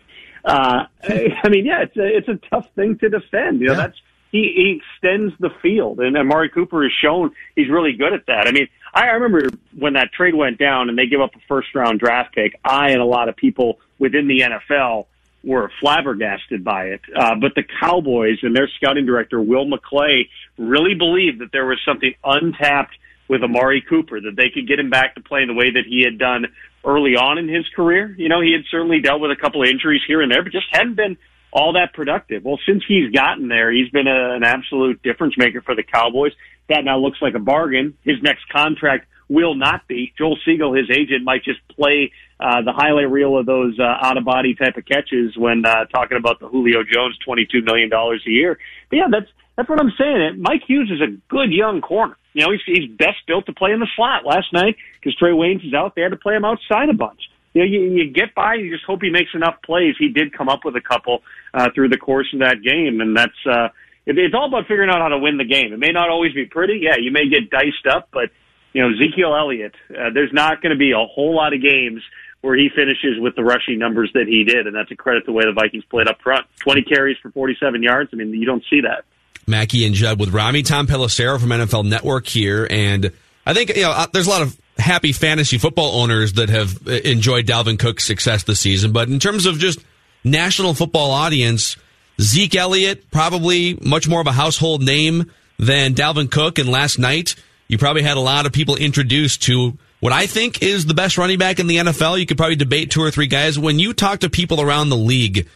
uh, 0.44 0.86
I 1.04 1.48
mean, 1.48 1.66
yeah, 1.66 1.82
it's 1.82 1.96
a, 1.96 2.16
it's 2.16 2.28
a 2.28 2.40
tough 2.48 2.68
thing 2.74 2.98
to 2.98 3.08
defend. 3.08 3.60
You 3.60 3.68
know, 3.68 3.74
yeah. 3.74 3.78
that's, 3.78 4.00
he, 4.30 4.52
he 4.54 4.80
extends 4.80 5.34
the 5.40 5.50
field, 5.62 6.00
and 6.00 6.16
Amari 6.16 6.48
Cooper 6.50 6.82
has 6.82 6.92
shown 7.02 7.32
he's 7.56 7.68
really 7.68 7.92
good 7.92 8.12
at 8.12 8.26
that. 8.26 8.46
I 8.46 8.52
mean, 8.52 8.68
I 8.94 9.06
remember 9.06 9.48
when 9.76 9.94
that 9.94 10.12
trade 10.12 10.34
went 10.34 10.58
down 10.58 10.88
and 10.88 10.98
they 10.98 11.06
give 11.06 11.20
up 11.20 11.34
a 11.34 11.40
first 11.48 11.74
round 11.74 12.00
draft 12.00 12.34
pick. 12.34 12.58
I 12.64 12.90
and 12.90 13.00
a 13.00 13.04
lot 13.04 13.28
of 13.28 13.36
people 13.36 13.78
within 13.98 14.28
the 14.28 14.40
NFL 14.40 15.06
were 15.42 15.70
flabbergasted 15.80 16.64
by 16.64 16.86
it. 16.86 17.00
Uh, 17.16 17.34
but 17.40 17.54
the 17.54 17.62
Cowboys 17.80 18.38
and 18.42 18.54
their 18.54 18.68
scouting 18.76 19.06
director, 19.06 19.40
Will 19.40 19.66
McClay, 19.66 20.28
really 20.58 20.94
believed 20.94 21.40
that 21.40 21.50
there 21.52 21.66
was 21.66 21.78
something 21.84 22.14
untapped 22.22 22.94
with 23.28 23.42
Amari 23.42 23.82
Cooper, 23.88 24.20
that 24.20 24.34
they 24.36 24.50
could 24.50 24.66
get 24.66 24.78
him 24.78 24.90
back 24.90 25.14
to 25.14 25.20
playing 25.20 25.46
the 25.46 25.54
way 25.54 25.70
that 25.70 25.84
he 25.88 26.02
had 26.02 26.18
done 26.18 26.46
early 26.84 27.14
on 27.14 27.38
in 27.38 27.48
his 27.48 27.64
career. 27.76 28.14
You 28.18 28.28
know, 28.28 28.40
he 28.40 28.52
had 28.52 28.62
certainly 28.70 29.00
dealt 29.00 29.20
with 29.20 29.30
a 29.30 29.36
couple 29.36 29.62
of 29.62 29.68
injuries 29.68 30.02
here 30.06 30.20
and 30.20 30.30
there, 30.30 30.42
but 30.42 30.52
just 30.52 30.66
hadn't 30.72 30.96
been 30.96 31.16
all 31.52 31.72
that 31.74 31.92
productive. 31.94 32.44
Well, 32.44 32.58
since 32.66 32.82
he's 32.86 33.10
gotten 33.12 33.48
there, 33.48 33.72
he's 33.72 33.90
been 33.90 34.06
a, 34.06 34.34
an 34.34 34.44
absolute 34.44 35.02
difference 35.02 35.36
maker 35.36 35.60
for 35.60 35.74
the 35.74 35.82
Cowboys. 35.82 36.32
That 36.68 36.84
now 36.84 36.98
looks 36.98 37.18
like 37.20 37.34
a 37.34 37.40
bargain. 37.40 37.96
His 38.04 38.16
next 38.22 38.48
contract 38.48 39.06
will 39.28 39.54
not 39.54 39.86
be. 39.88 40.12
Joel 40.18 40.38
Segal, 40.46 40.76
his 40.76 40.90
agent, 40.90 41.24
might 41.24 41.44
just 41.44 41.60
play 41.68 42.12
uh, 42.38 42.62
the 42.62 42.72
highlight 42.72 43.10
reel 43.10 43.38
of 43.38 43.46
those 43.46 43.78
uh, 43.78 44.06
out 44.06 44.16
of 44.16 44.24
body 44.24 44.54
type 44.54 44.76
of 44.76 44.84
catches 44.84 45.36
when 45.36 45.64
uh, 45.64 45.84
talking 45.86 46.16
about 46.16 46.40
the 46.40 46.48
Julio 46.48 46.82
Jones 46.82 47.16
twenty 47.24 47.46
two 47.50 47.62
million 47.62 47.88
dollars 47.90 48.22
a 48.26 48.30
year. 48.30 48.58
But 48.88 48.96
yeah, 48.96 49.06
that's 49.10 49.30
that's 49.56 49.68
what 49.68 49.80
I'm 49.80 49.92
saying. 49.98 50.40
Mike 50.40 50.62
Hughes 50.66 50.90
is 50.90 51.00
a 51.00 51.16
good 51.28 51.52
young 51.52 51.80
corner. 51.80 52.16
You 52.32 52.46
know, 52.46 52.52
he's 52.52 52.60
he's 52.66 52.90
best 52.90 53.18
built 53.26 53.46
to 53.46 53.52
play 53.52 53.72
in 53.72 53.80
the 53.80 53.88
slot. 53.96 54.24
Last 54.24 54.52
night, 54.52 54.76
because 55.00 55.16
Trae 55.20 55.34
Waynes 55.34 55.66
is 55.66 55.74
out, 55.74 55.98
had 55.98 56.10
to 56.10 56.16
play 56.16 56.34
him 56.34 56.44
outside 56.44 56.88
a 56.88 56.94
bunch. 56.94 57.20
You 57.52 57.62
know, 57.62 57.66
you, 57.66 57.80
you 57.92 58.10
get 58.10 58.34
by. 58.34 58.54
You 58.54 58.70
just 58.70 58.84
hope 58.84 59.02
he 59.02 59.10
makes 59.10 59.30
enough 59.34 59.56
plays. 59.64 59.96
He 59.98 60.08
did 60.08 60.32
come 60.32 60.48
up 60.48 60.64
with 60.64 60.76
a 60.76 60.80
couple 60.80 61.22
uh, 61.52 61.70
through 61.74 61.88
the 61.88 61.98
course 61.98 62.28
of 62.32 62.40
that 62.40 62.62
game, 62.62 63.00
and 63.00 63.16
that's 63.16 63.32
uh, 63.46 63.68
it, 64.06 64.18
it's 64.18 64.34
all 64.34 64.46
about 64.46 64.68
figuring 64.68 64.90
out 64.90 65.00
how 65.00 65.08
to 65.08 65.18
win 65.18 65.36
the 65.36 65.44
game. 65.44 65.72
It 65.72 65.78
may 65.78 65.90
not 65.90 66.10
always 66.10 66.32
be 66.32 66.46
pretty. 66.46 66.80
Yeah, 66.82 66.96
you 67.00 67.10
may 67.10 67.28
get 67.28 67.50
diced 67.50 67.86
up, 67.90 68.08
but 68.12 68.30
you 68.72 68.82
know, 68.82 68.94
Ezekiel 68.94 69.34
Elliott, 69.34 69.74
uh, 69.90 70.10
there's 70.14 70.32
not 70.32 70.62
going 70.62 70.70
to 70.70 70.78
be 70.78 70.92
a 70.92 71.04
whole 71.04 71.34
lot 71.34 71.52
of 71.52 71.60
games 71.60 72.02
where 72.40 72.56
he 72.56 72.68
finishes 72.74 73.18
with 73.18 73.36
the 73.36 73.42
rushing 73.42 73.78
numbers 73.78 74.10
that 74.14 74.26
he 74.26 74.44
did, 74.44 74.66
and 74.66 74.74
that's 74.74 74.90
a 74.90 74.96
credit 74.96 75.20
to 75.20 75.26
the 75.26 75.32
way 75.32 75.44
the 75.44 75.52
Vikings 75.52 75.84
played 75.90 76.08
up 76.08 76.20
front. 76.22 76.46
20 76.60 76.82
carries 76.82 77.18
for 77.20 77.30
47 77.30 77.82
yards. 77.82 78.10
I 78.12 78.16
mean, 78.16 78.32
you 78.32 78.46
don't 78.46 78.64
see 78.70 78.80
that. 78.82 79.04
Mackey 79.46 79.84
and 79.84 79.94
Judd 79.94 80.18
with 80.18 80.30
Rami 80.30 80.62
Tom 80.62 80.86
Pelissero 80.86 81.38
from 81.40 81.50
NFL 81.50 81.84
Network 81.84 82.26
here, 82.26 82.66
and 82.70 83.12
I 83.50 83.54
think 83.54 83.74
you 83.74 83.82
know 83.82 83.90
uh, 83.90 84.06
there's 84.12 84.28
a 84.28 84.30
lot 84.30 84.42
of 84.42 84.56
happy 84.78 85.10
fantasy 85.10 85.58
football 85.58 86.00
owners 86.00 86.34
that 86.34 86.50
have 86.50 86.86
uh, 86.86 86.92
enjoyed 86.92 87.46
Dalvin 87.46 87.80
Cook's 87.80 88.04
success 88.04 88.44
this 88.44 88.60
season, 88.60 88.92
but 88.92 89.08
in 89.08 89.18
terms 89.18 89.44
of 89.44 89.58
just 89.58 89.80
national 90.22 90.72
football 90.72 91.10
audience, 91.10 91.76
Zeke 92.20 92.54
Elliott 92.54 93.10
probably 93.10 93.74
much 93.82 94.06
more 94.08 94.20
of 94.20 94.28
a 94.28 94.32
household 94.32 94.84
name 94.84 95.32
than 95.58 95.94
Dalvin 95.94 96.30
Cook, 96.30 96.60
and 96.60 96.68
last 96.68 97.00
night 97.00 97.34
you 97.66 97.76
probably 97.76 98.02
had 98.02 98.16
a 98.16 98.20
lot 98.20 98.46
of 98.46 98.52
people 98.52 98.76
introduced 98.76 99.42
to 99.42 99.76
what 99.98 100.12
I 100.12 100.28
think 100.28 100.62
is 100.62 100.86
the 100.86 100.94
best 100.94 101.18
running 101.18 101.38
back 101.38 101.58
in 101.58 101.66
the 101.66 101.78
NFL. 101.78 102.20
You 102.20 102.26
could 102.26 102.36
probably 102.36 102.54
debate 102.54 102.92
two 102.92 103.02
or 103.02 103.10
three 103.10 103.26
guys. 103.26 103.58
When 103.58 103.80
you 103.80 103.92
talk 103.92 104.20
to 104.20 104.30
people 104.30 104.60
around 104.60 104.90
the 104.90 104.96
league, 104.96 105.48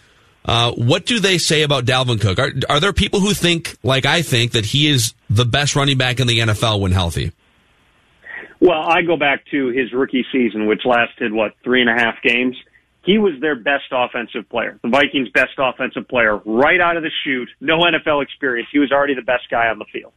uh, 0.47 0.73
what 0.73 1.07
do 1.07 1.21
they 1.21 1.39
say 1.39 1.63
about 1.63 1.85
Dalvin 1.85 2.21
Cook? 2.21 2.41
Are, 2.41 2.51
are 2.69 2.81
there 2.81 2.93
people 2.93 3.21
who 3.21 3.35
think, 3.35 3.77
like 3.85 4.05
I 4.05 4.23
think, 4.23 4.51
that 4.51 4.67
he 4.67 4.89
is 4.89 5.15
the 5.31 5.45
best 5.45 5.77
running 5.77 5.97
back 5.97 6.19
in 6.19 6.27
the 6.27 6.41
NFL 6.41 6.81
when 6.81 6.91
healthy? 6.91 7.31
Well, 8.65 8.81
I 8.81 9.03
go 9.03 9.19
back 9.19 9.45
to 9.51 9.69
his 9.69 9.93
rookie 9.93 10.25
season, 10.33 10.65
which 10.65 10.87
lasted, 10.87 11.35
what, 11.35 11.53
three 11.63 11.83
and 11.83 11.91
a 11.91 11.93
half 11.93 12.23
games? 12.23 12.57
He 13.05 13.19
was 13.19 13.35
their 13.39 13.57
best 13.57 13.93
offensive 13.93 14.49
player, 14.49 14.79
the 14.83 14.89
Vikings' 14.89 15.29
best 15.35 15.53
offensive 15.59 16.09
player, 16.09 16.41
right 16.47 16.81
out 16.81 16.97
of 16.97 17.03
the 17.03 17.11
chute. 17.25 17.51
No 17.61 17.81
NFL 17.81 18.23
experience. 18.23 18.71
He 18.73 18.79
was 18.79 18.91
already 18.91 19.17
the 19.17 19.21
best 19.21 19.51
guy 19.51 19.69
on 19.69 19.79
the 19.79 19.85
field. 19.93 20.15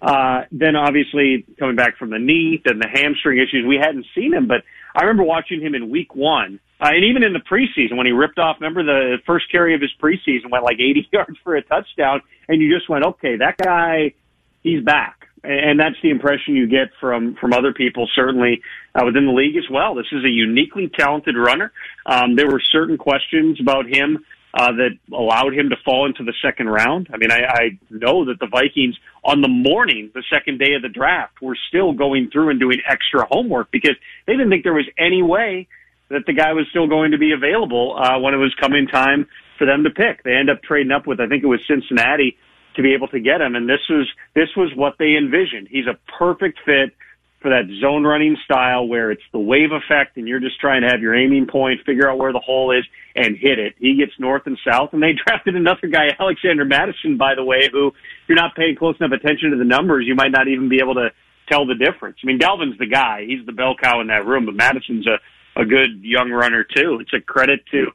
Uh, 0.00 0.44
then 0.50 0.76
obviously 0.76 1.44
coming 1.58 1.76
back 1.76 1.98
from 1.98 2.08
the 2.08 2.18
knee, 2.18 2.62
then 2.64 2.78
the 2.78 2.88
hamstring 2.88 3.36
issues, 3.36 3.66
we 3.68 3.76
hadn't 3.76 4.06
seen 4.14 4.32
him, 4.32 4.48
but 4.48 4.62
I 4.94 5.02
remember 5.02 5.24
watching 5.24 5.60
him 5.60 5.74
in 5.74 5.90
week 5.90 6.14
one, 6.14 6.58
uh, 6.80 6.88
and 6.88 7.04
even 7.04 7.22
in 7.22 7.34
the 7.34 7.40
preseason 7.40 7.98
when 7.98 8.06
he 8.06 8.12
ripped 8.12 8.38
off, 8.38 8.56
remember 8.60 8.82
the 8.82 9.18
first 9.26 9.52
carry 9.52 9.74
of 9.74 9.82
his 9.82 9.90
preseason 10.02 10.50
went 10.50 10.64
like 10.64 10.80
80 10.80 11.06
yards 11.12 11.36
for 11.44 11.54
a 11.54 11.60
touchdown, 11.60 12.22
and 12.48 12.62
you 12.62 12.74
just 12.74 12.88
went, 12.88 13.04
okay, 13.04 13.36
that 13.36 13.58
guy, 13.58 14.14
he's 14.62 14.82
back. 14.82 15.19
And 15.42 15.80
that's 15.80 15.96
the 16.02 16.10
impression 16.10 16.54
you 16.54 16.66
get 16.66 16.88
from, 17.00 17.34
from 17.36 17.52
other 17.52 17.72
people, 17.72 18.08
certainly 18.14 18.62
uh, 18.94 19.02
within 19.04 19.26
the 19.26 19.32
league 19.32 19.56
as 19.56 19.64
well. 19.70 19.94
This 19.94 20.12
is 20.12 20.24
a 20.24 20.28
uniquely 20.28 20.88
talented 20.88 21.36
runner. 21.36 21.72
Um, 22.04 22.36
there 22.36 22.46
were 22.46 22.60
certain 22.60 22.98
questions 22.98 23.58
about 23.58 23.86
him 23.86 24.24
uh, 24.52 24.72
that 24.72 24.90
allowed 25.12 25.54
him 25.54 25.70
to 25.70 25.76
fall 25.84 26.06
into 26.06 26.24
the 26.24 26.34
second 26.42 26.68
round. 26.68 27.08
I 27.12 27.16
mean, 27.16 27.30
I, 27.30 27.44
I 27.46 27.78
know 27.88 28.26
that 28.26 28.40
the 28.40 28.48
Vikings 28.48 28.96
on 29.24 29.40
the 29.40 29.48
morning, 29.48 30.10
the 30.14 30.24
second 30.30 30.58
day 30.58 30.74
of 30.74 30.82
the 30.82 30.88
draft, 30.88 31.40
were 31.40 31.56
still 31.68 31.92
going 31.92 32.30
through 32.30 32.50
and 32.50 32.60
doing 32.60 32.80
extra 32.86 33.26
homework 33.30 33.70
because 33.70 33.96
they 34.26 34.32
didn't 34.32 34.50
think 34.50 34.64
there 34.64 34.74
was 34.74 34.88
any 34.98 35.22
way 35.22 35.68
that 36.08 36.26
the 36.26 36.32
guy 36.32 36.52
was 36.52 36.66
still 36.70 36.88
going 36.88 37.12
to 37.12 37.18
be 37.18 37.32
available 37.32 37.96
uh, 37.96 38.18
when 38.18 38.34
it 38.34 38.38
was 38.38 38.52
coming 38.60 38.88
time 38.88 39.28
for 39.56 39.66
them 39.66 39.84
to 39.84 39.90
pick. 39.90 40.24
They 40.24 40.34
end 40.34 40.50
up 40.50 40.62
trading 40.62 40.90
up 40.90 41.06
with, 41.06 41.20
I 41.20 41.28
think 41.28 41.44
it 41.44 41.46
was 41.46 41.60
Cincinnati, 41.68 42.36
to 42.76 42.82
be 42.82 42.94
able 42.94 43.08
to 43.08 43.20
get 43.20 43.40
him, 43.40 43.54
and 43.56 43.68
this 43.68 43.80
was 43.88 44.08
this 44.34 44.48
was 44.56 44.72
what 44.74 44.94
they 44.98 45.16
envisioned. 45.16 45.68
He's 45.70 45.86
a 45.86 45.98
perfect 46.18 46.58
fit 46.64 46.94
for 47.40 47.48
that 47.50 47.64
zone 47.80 48.04
running 48.04 48.36
style 48.44 48.86
where 48.86 49.10
it's 49.10 49.22
the 49.32 49.38
wave 49.38 49.72
effect 49.72 50.16
and 50.16 50.28
you're 50.28 50.40
just 50.40 50.60
trying 50.60 50.82
to 50.82 50.88
have 50.88 51.00
your 51.00 51.14
aiming 51.14 51.46
point, 51.46 51.80
figure 51.86 52.08
out 52.08 52.18
where 52.18 52.32
the 52.32 52.40
hole 52.40 52.70
is 52.70 52.84
and 53.16 53.36
hit 53.36 53.58
it. 53.58 53.74
He 53.78 53.96
gets 53.96 54.12
north 54.18 54.42
and 54.44 54.58
south 54.66 54.90
and 54.92 55.02
they 55.02 55.12
drafted 55.26 55.56
another 55.56 55.88
guy, 55.90 56.08
Alexander 56.18 56.64
Mattison, 56.64 57.16
by 57.16 57.34
the 57.34 57.44
way, 57.44 57.68
who 57.72 57.88
if 57.88 58.28
you're 58.28 58.36
not 58.36 58.54
paying 58.54 58.76
close 58.76 58.96
enough 59.00 59.12
attention 59.12 59.50
to 59.52 59.56
the 59.56 59.64
numbers, 59.64 60.04
you 60.06 60.14
might 60.14 60.32
not 60.32 60.48
even 60.48 60.68
be 60.68 60.80
able 60.82 60.94
to 60.94 61.08
tell 61.48 61.66
the 61.66 61.74
difference. 61.74 62.18
I 62.22 62.26
mean, 62.26 62.38
Dalvin's 62.38 62.78
the 62.78 62.86
guy. 62.86 63.24
He's 63.26 63.44
the 63.46 63.52
bell 63.52 63.74
cow 63.74 64.00
in 64.00 64.08
that 64.08 64.26
room, 64.26 64.44
but 64.44 64.54
Mattison's 64.54 65.06
a, 65.06 65.18
a 65.60 65.64
good 65.64 66.02
young 66.02 66.30
runner 66.30 66.62
too. 66.62 66.98
It's 67.00 67.12
a 67.14 67.20
credit 67.20 67.60
to 67.72 67.86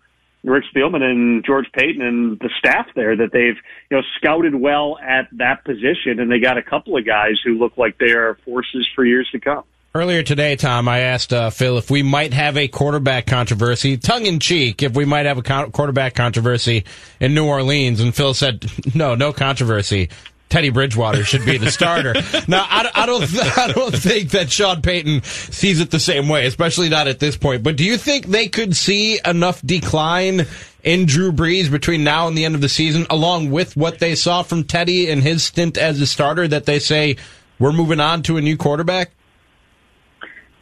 Rick 0.46 0.66
Spielman 0.74 1.02
and 1.02 1.44
George 1.44 1.66
Paton 1.74 2.02
and 2.02 2.40
the 2.40 2.50
staff 2.60 2.88
there 2.96 3.16
that 3.16 3.32
they've 3.32 3.58
you 3.90 3.98
know 3.98 4.04
scouted 4.18 4.56
well 4.56 4.98
at 5.00 5.28
that 5.34 5.66
position, 5.66 6.20
and 6.20 6.32
they 6.32 6.40
got 6.40 6.58
a 6.58 6.64
couple 6.64 6.98
of 6.98 7.06
guys 7.06 7.34
who 7.44 7.58
look 7.58 7.78
like 7.78 7.98
they 7.98 8.12
are 8.12 8.36
forces 8.46 8.88
for 8.96 9.04
years 9.04 9.28
to 9.32 9.40
come. 9.40 9.64
Earlier 9.96 10.24
today, 10.24 10.58
Tom, 10.58 10.90
I 10.90 11.00
asked 11.00 11.32
uh, 11.32 11.50
Phil 11.52 11.78
if 11.78 11.90
we 11.90 12.04
might 12.04 12.34
have 12.34 12.58
a 12.58 12.68
quarterback 12.68 13.28
controversy, 13.28 13.96
tongue 13.96 14.26
in 14.26 14.40
cheek, 14.42 14.84
if 14.84 14.94
we 14.94 15.06
might 15.06 15.26
have 15.26 15.38
a 15.38 15.42
co- 15.42 15.70
quarterback 15.70 16.16
controversy 16.16 16.84
in 17.22 17.34
New 17.34 17.48
Orleans, 17.48 18.02
and 18.02 18.14
Phil 18.14 18.34
said, 18.34 18.66
"No, 18.96 19.16
no 19.16 19.32
controversy. 19.32 20.10
Teddy 20.50 20.70
Bridgewater 20.70 21.24
should 21.24 21.46
be 21.46 21.58
the 21.58 21.72
starter. 21.72 22.14
now, 22.48 22.66
I, 22.70 22.90
I, 22.94 23.06
don't, 23.06 23.58
I 23.58 23.72
don't 23.72 23.96
think 23.96 24.32
that 24.32 24.52
Sean 24.52 24.82
Payton 24.82 25.24
sees 25.24 25.82
it 25.82 25.92
the 25.92 26.00
same 26.00 26.30
way, 26.30 26.46
especially 26.46 26.90
not 26.90 27.08
at 27.08 27.20
this 27.20 27.36
point. 27.36 27.64
But 27.64 27.76
do 27.76 27.84
you 27.84 27.98
think 27.98 28.28
they 28.28 28.48
could 28.48 28.76
see 28.76 29.20
enough 29.26 29.62
decline 29.62 30.46
in 30.84 31.06
Drew 31.08 31.32
Brees 31.32 31.70
between 31.70 32.04
now 32.04 32.28
and 32.28 32.38
the 32.38 32.46
end 32.46 32.56
of 32.56 32.62
the 32.62 32.70
season, 32.70 33.08
along 33.10 33.52
with 33.52 33.76
what 33.76 34.00
they 34.00 34.16
saw 34.16 34.44
from 34.44 34.64
Teddy 34.64 35.10
and 35.10 35.22
his 35.22 35.44
stint 35.44 35.78
as 35.78 36.00
a 36.00 36.08
starter, 36.08 36.48
that 36.48 36.66
they 36.66 36.80
say 36.80 37.18
we're 37.60 37.74
moving 37.74 38.00
on 38.00 38.22
to 38.24 38.38
a 38.38 38.42
new 38.42 38.56
quarterback? 38.56 39.12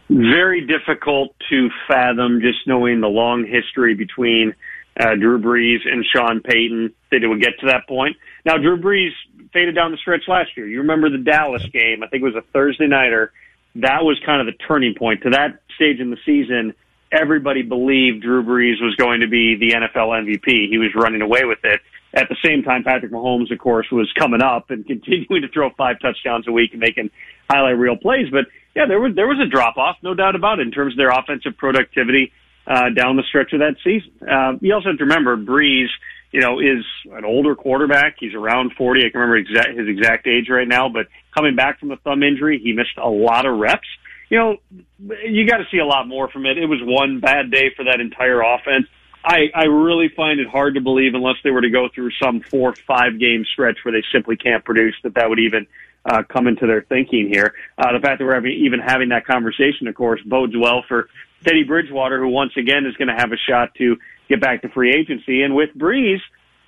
Very 0.10 0.66
difficult 0.66 1.36
to 1.50 1.70
fathom, 1.88 2.40
just 2.42 2.60
knowing 2.68 3.02
the 3.02 3.08
long 3.08 3.46
history 3.46 3.96
between 3.96 4.56
uh, 5.00 5.16
Drew 5.16 5.40
Brees 5.40 5.80
and 5.86 6.06
Sean 6.06 6.42
Payton 6.42 6.94
that 7.12 7.24
it 7.24 7.28
would 7.28 7.42
get 7.42 7.60
to 7.62 7.68
that 7.68 7.88
point. 7.88 8.16
Now, 8.46 8.58
Drew 8.58 8.78
Brees 8.78 9.12
faded 9.54 9.76
down 9.76 9.92
the 9.92 9.98
stretch 9.98 10.24
last 10.28 10.58
year. 10.58 10.68
You 10.68 10.80
remember 10.80 11.10
the 11.10 11.20
Dallas 11.20 11.64
game? 11.72 12.04
I 12.04 12.08
think 12.08 12.22
it 12.22 12.26
was 12.26 12.36
a 12.36 12.46
Thursday 12.52 12.88
nighter. 12.88 13.32
That 13.76 14.04
was 14.04 14.20
kind 14.26 14.42
of 14.42 14.54
the 14.54 14.64
turning 14.66 14.96
point 14.96 15.24
to 15.24 15.32
that 15.32 15.62
stage 15.76 16.00
in 16.00 16.10
the 16.10 16.18
season. 16.26 16.74
Everybody 17.12 17.62
believed 17.62 18.24
Drew 18.24 18.44
Brees 18.44 18.82
was 18.82 18.96
going 18.96 19.22
to 19.22 19.28
be 19.28 19.56
the 19.56 19.72
NFL 19.72 20.10
MVP. 20.26 20.70
He 20.70 20.78
was 20.78 20.90
running 20.96 21.22
away 21.22 21.46
with 21.46 21.60
it. 21.64 21.80
At 22.14 22.30
the 22.30 22.36
same 22.44 22.64
time, 22.64 22.84
Patrick 22.84 23.12
Mahomes, 23.12 23.52
of 23.52 23.58
course, 23.60 23.88
was 23.92 24.12
coming 24.18 24.42
up 24.42 24.70
and 24.70 24.86
continuing 24.88 25.42
to 25.44 25.48
throw 25.48 25.70
five 25.78 26.00
touchdowns 26.02 26.48
a 26.48 26.52
week 26.52 26.72
and 26.72 26.80
making 26.80 27.10
highlight 27.50 27.78
reel 27.78 27.96
plays. 27.96 28.28
But 28.32 28.46
yeah, 28.76 28.86
there 28.88 29.00
was 29.00 29.16
there 29.16 29.28
was 29.28 29.40
a 29.40 29.50
drop 29.50 29.78
off, 29.78 29.98
no 30.02 30.14
doubt 30.14 30.36
about 30.36 30.60
it, 30.60 30.64
in 30.64 30.72
terms 30.72 30.94
of 30.94 30.98
their 30.98 31.10
offensive 31.10 31.58
productivity 31.58 32.32
uh, 32.66 32.90
down 32.90 33.18
the 33.18 33.24
stretch 33.28 33.54
of 33.54 33.60
that 33.60 33.76
season. 33.84 34.12
Uh, 34.22 34.54
you 34.62 34.74
also 34.74 34.90
have 34.90 34.98
to 34.98 35.06
remember 35.06 35.38
Brees 35.38 35.88
you 36.34 36.42
know, 36.42 36.60
is 36.60 36.84
an 37.12 37.24
older 37.24 37.56
quarterback. 37.56 38.16
He's 38.20 38.34
around 38.34 38.74
40. 38.76 39.06
I 39.06 39.10
can 39.12 39.22
remember 39.22 39.38
exact, 39.38 39.78
his 39.78 39.88
exact 39.88 40.26
age 40.28 40.50
right 40.50 40.68
now, 40.68 40.90
but 40.90 41.08
coming 41.34 41.56
back 41.56 41.80
from 41.80 41.92
a 41.92 41.98
thumb 41.98 42.24
injury, 42.24 42.60
he 42.62 42.74
missed 42.74 42.98
a 42.98 43.08
lot 43.08 43.46
of 43.46 43.60
reps. 43.60 43.88
You 44.30 44.40
know, 44.40 44.58
you 45.00 45.48
got 45.48 45.58
to 45.58 45.66
see 45.72 45.78
a 45.78 45.86
lot 45.86 46.08
more 46.08 46.28
from 46.28 46.48
it. 46.48 46.58
It 46.58 46.66
was 46.66 46.80
one 46.82 47.20
bad 47.20 47.52
day 47.52 47.70
for 47.76 47.86
that 47.86 48.00
entire 48.00 48.42
offense. 48.42 48.88
I, 49.24 49.52
I 49.54 49.66
really 49.66 50.10
find 50.10 50.40
it 50.40 50.48
hard 50.48 50.74
to 50.74 50.82
believe 50.82 51.14
unless 51.14 51.36
they 51.44 51.52
were 51.52 51.62
to 51.62 51.70
go 51.70 51.88
through 51.94 52.10
some 52.22 52.42
four, 52.42 52.74
five 52.88 53.20
game 53.20 53.46
stretch 53.46 53.78
where 53.84 53.92
they 53.92 54.04
simply 54.12 54.36
can't 54.36 54.66
produce 54.66 54.96
that 55.04 55.14
that 55.14 55.30
would 55.30 55.40
even 55.40 55.68
uh, 56.04 56.24
come 56.24 56.48
into 56.48 56.66
their 56.66 56.82
thinking 56.82 57.30
here. 57.32 57.54
Uh, 57.78 57.94
the 57.94 58.00
fact 58.00 58.18
that 58.18 58.26
we're 58.26 58.34
having, 58.34 58.54
even 58.54 58.80
having 58.80 59.10
that 59.10 59.26
conversation, 59.28 59.88
of 59.88 59.94
course, 59.94 60.20
bodes 60.26 60.56
well 60.58 60.84
for 60.88 61.10
Teddy 61.46 61.64
Bridgewater, 61.64 62.20
who 62.20 62.30
once 62.30 62.54
again 62.58 62.88
is 62.88 62.96
going 62.96 63.08
to 63.08 63.16
have 63.16 63.32
a 63.32 63.38
shot 63.38 63.76
to 63.76 63.98
get 64.30 64.42
back 64.42 64.62
to 64.62 64.70
free 64.70 64.94
agency. 64.94 65.42
And 65.42 65.56
with 65.56 65.70
Brees, 65.78 66.20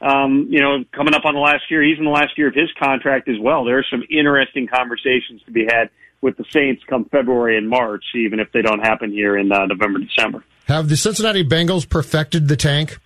um, 0.01 0.47
you 0.49 0.61
know, 0.61 0.83
coming 0.91 1.13
up 1.13 1.25
on 1.25 1.33
the 1.33 1.39
last 1.39 1.63
year, 1.69 1.83
he's 1.83 1.97
in 1.97 2.05
the 2.05 2.11
last 2.11 2.37
year 2.37 2.47
of 2.47 2.53
his 2.53 2.69
contract 2.79 3.27
as 3.27 3.37
well. 3.39 3.63
There 3.65 3.77
are 3.77 3.85
some 3.89 4.03
interesting 4.09 4.67
conversations 4.67 5.41
to 5.45 5.51
be 5.51 5.65
had 5.65 5.89
with 6.21 6.37
the 6.37 6.45
Saints 6.51 6.83
come 6.89 7.05
February 7.05 7.57
and 7.57 7.69
March, 7.69 8.03
even 8.15 8.39
if 8.39 8.51
they 8.51 8.61
don't 8.61 8.79
happen 8.79 9.11
here 9.11 9.37
in 9.37 9.51
uh, 9.51 9.65
November, 9.67 9.99
December. 9.99 10.43
Have 10.67 10.89
the 10.89 10.97
Cincinnati 10.97 11.43
Bengals 11.43 11.87
perfected 11.87 12.47
the 12.47 12.55
tank? 12.55 12.99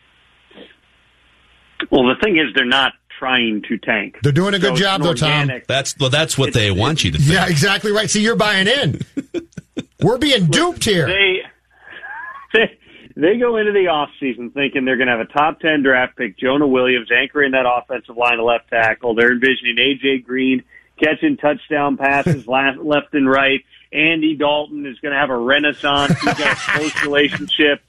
Well, 1.92 2.04
the 2.04 2.16
thing 2.22 2.38
is, 2.38 2.54
they're 2.56 2.66
not 2.66 2.94
trying 3.20 3.62
to 3.68 3.78
tank. 3.78 4.18
They're 4.24 4.32
doing 4.32 4.54
a 4.54 4.60
good 4.60 4.78
So 4.78 4.84
job, 4.84 5.02
though, 5.02 5.12
an 5.12 5.18
Tom. 5.18 5.62
That's 5.68 5.98
well, 6.00 6.10
that's 6.10 6.38
what 6.38 6.54
they 6.54 6.72
want 6.72 7.04
you 7.04 7.12
to 7.12 7.18
think. 7.18 7.32
Yeah, 7.32 7.48
exactly 7.48 7.92
right. 7.92 8.10
See, 8.10 8.22
you're 8.22 8.36
buying 8.36 8.68
in. 8.68 9.02
We're 10.02 10.18
being 10.18 10.46
duped 10.48 10.86
here. 10.86 11.08
They, 11.08 11.42
they 12.54 12.78
they 13.22 13.38
go 13.38 13.58
into 13.58 13.72
the 13.72 13.88
off 13.88 14.10
season 14.20 14.52
thinking 14.52 14.86
they're 14.86 14.98
going 14.98 15.08
to 15.08 15.18
have 15.18 15.28
a 15.28 15.32
top 15.32 15.60
ten 15.60 15.84
draft 15.84 16.18
pick, 16.18 16.38
Jonah 16.38 16.68
Williams, 16.68 17.10
anchoring 17.12 17.52
that 17.52 17.66
offensive 17.66 18.18
line 18.18 18.40
of 18.40 18.46
left 18.46 18.70
tackle. 18.70 19.16
They're 19.16 19.32
envisioning 19.32 19.78
AJ 19.78 20.26
Green 20.26 20.64
catching 21.02 21.38
touchdown 21.38 21.98
passes 21.98 22.48
left, 22.48 22.80
left 22.80 23.14
and 23.14 23.30
right. 23.30 23.64
Andy 23.92 24.36
Dalton 24.36 24.86
is 24.86 25.00
going 25.00 25.14
to 25.14 25.20
have 25.20 25.30
a 25.30 25.38
renaissance. 25.38 26.20
He's 26.20 26.34
got 26.36 26.58
a 26.58 26.60
close 26.78 27.04
relationship 27.04 27.82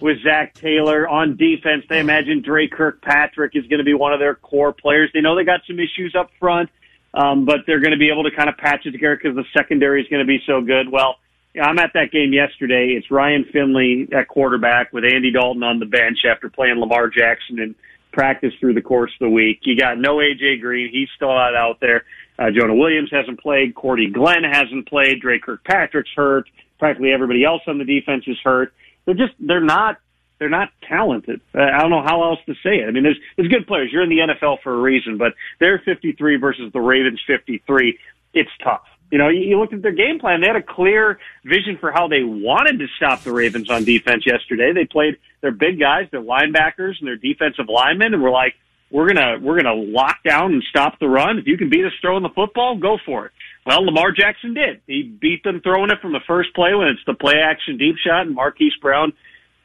with 0.00 0.22
Zac 0.22 0.54
Taylor 0.54 1.08
on 1.08 1.36
defense. 1.36 1.84
They 1.88 2.00
imagine 2.00 2.42
Dre 2.42 2.68
Kirkpatrick 2.68 3.52
is 3.54 3.66
going 3.66 3.78
to 3.78 3.84
be 3.84 3.94
one 3.94 4.12
of 4.12 4.18
their 4.18 4.34
core 4.34 4.72
players. 4.72 5.10
They 5.14 5.20
know 5.20 5.34
they 5.34 5.44
got 5.44 5.60
some 5.66 5.78
issues 5.80 6.14
up 6.14 6.30
front, 6.38 6.68
um, 7.14 7.46
but 7.46 7.60
they're 7.66 7.80
going 7.80 7.92
to 7.92 7.98
be 7.98 8.10
able 8.10 8.24
to 8.24 8.30
kind 8.30 8.48
of 8.48 8.58
patch 8.58 8.84
it 8.84 8.90
together 8.90 9.16
because 9.16 9.36
the 9.36 9.44
secondary 9.56 10.02
is 10.02 10.08
going 10.08 10.20
to 10.20 10.26
be 10.26 10.42
so 10.46 10.60
good. 10.60 10.90
Well, 10.90 11.16
I'm 11.60 11.78
at 11.78 11.92
that 11.94 12.10
game 12.12 12.32
yesterday. 12.32 12.94
It's 12.96 13.10
Ryan 13.10 13.44
Finley 13.52 14.08
at 14.12 14.28
quarterback 14.28 14.92
with 14.92 15.04
Andy 15.04 15.30
Dalton 15.30 15.62
on 15.62 15.78
the 15.78 15.86
bench 15.86 16.18
after 16.30 16.48
playing 16.48 16.76
Lamar 16.76 17.08
Jackson 17.08 17.58
in 17.58 17.74
practice 18.12 18.52
through 18.60 18.74
the 18.74 18.82
course 18.82 19.12
of 19.20 19.26
the 19.26 19.30
week. 19.30 19.60
You 19.62 19.78
got 19.78 19.98
no 19.98 20.16
AJ 20.16 20.60
Green. 20.60 20.90
He's 20.90 21.08
still 21.16 21.28
not 21.28 21.54
out 21.54 21.78
there. 21.80 22.04
Uh, 22.38 22.50
Jonah 22.50 22.74
Williams 22.74 23.10
hasn't 23.10 23.40
played. 23.40 23.74
Cordy 23.74 24.10
Glenn 24.10 24.44
hasn't 24.44 24.88
played. 24.88 25.20
Dre 25.20 25.38
Kirkpatrick's 25.38 26.10
hurt. 26.14 26.48
Practically 26.78 27.12
everybody 27.12 27.44
else 27.44 27.62
on 27.66 27.78
the 27.78 27.84
defense 27.84 28.24
is 28.26 28.36
hurt. 28.42 28.72
They're 29.04 29.14
just, 29.14 29.34
they're 29.38 29.60
not, 29.60 29.98
they're 30.38 30.50
not 30.50 30.68
talented. 30.86 31.40
Uh, 31.54 31.62
I 31.62 31.80
don't 31.80 31.90
know 31.90 32.02
how 32.02 32.22
else 32.24 32.40
to 32.46 32.54
say 32.62 32.80
it. 32.80 32.88
I 32.88 32.90
mean, 32.90 33.02
there's, 33.02 33.18
there's 33.36 33.48
good 33.48 33.66
players. 33.66 33.90
You're 33.92 34.02
in 34.02 34.10
the 34.10 34.34
NFL 34.34 34.62
for 34.62 34.74
a 34.74 34.78
reason, 34.78 35.16
but 35.16 35.32
they're 35.60 35.78
53 35.78 36.36
versus 36.36 36.72
the 36.72 36.80
Ravens 36.80 37.20
53. 37.26 37.98
It's 38.34 38.50
tough. 38.62 38.82
You 39.10 39.18
know, 39.18 39.28
you, 39.28 39.58
looked 39.58 39.72
at 39.72 39.82
their 39.82 39.92
game 39.92 40.18
plan. 40.18 40.40
They 40.40 40.48
had 40.48 40.56
a 40.56 40.62
clear 40.62 41.18
vision 41.44 41.78
for 41.80 41.92
how 41.92 42.08
they 42.08 42.22
wanted 42.24 42.78
to 42.80 42.86
stop 42.96 43.22
the 43.22 43.32
Ravens 43.32 43.70
on 43.70 43.84
defense 43.84 44.24
yesterday. 44.26 44.72
They 44.72 44.84
played 44.84 45.16
their 45.42 45.52
big 45.52 45.78
guys, 45.78 46.08
their 46.10 46.22
linebackers, 46.22 46.98
and 46.98 47.06
their 47.06 47.16
defensive 47.16 47.66
linemen, 47.68 48.14
and 48.14 48.22
were 48.22 48.30
like, 48.30 48.54
"We're 48.90 49.06
gonna 49.06 49.38
we're 49.40 49.62
gonna 49.62 49.74
lock 49.74 50.24
down 50.24 50.54
and 50.54 50.62
stop 50.68 50.98
the 50.98 51.08
run. 51.08 51.38
If 51.38 51.46
you 51.46 51.56
can 51.56 51.70
beat 51.70 51.84
us 51.84 51.92
throwing 52.00 52.24
the 52.24 52.30
football, 52.30 52.76
go 52.76 52.98
for 53.04 53.26
it." 53.26 53.32
Well, 53.64 53.84
Lamar 53.84 54.10
Jackson 54.12 54.54
did. 54.54 54.80
He 54.86 55.02
beat 55.02 55.44
them 55.44 55.60
throwing 55.60 55.90
it 55.90 56.00
from 56.00 56.12
the 56.12 56.20
first 56.26 56.54
play 56.54 56.74
when 56.74 56.88
it's 56.88 57.04
the 57.06 57.14
play 57.14 57.34
action 57.42 57.78
deep 57.78 57.96
shot, 58.04 58.26
and 58.26 58.34
Marquise 58.34 58.74
Brown 58.80 59.12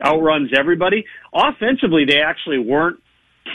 outruns 0.03 0.51
everybody. 0.57 1.05
Offensively, 1.33 2.05
they 2.05 2.19
actually 2.19 2.59
weren't 2.59 2.99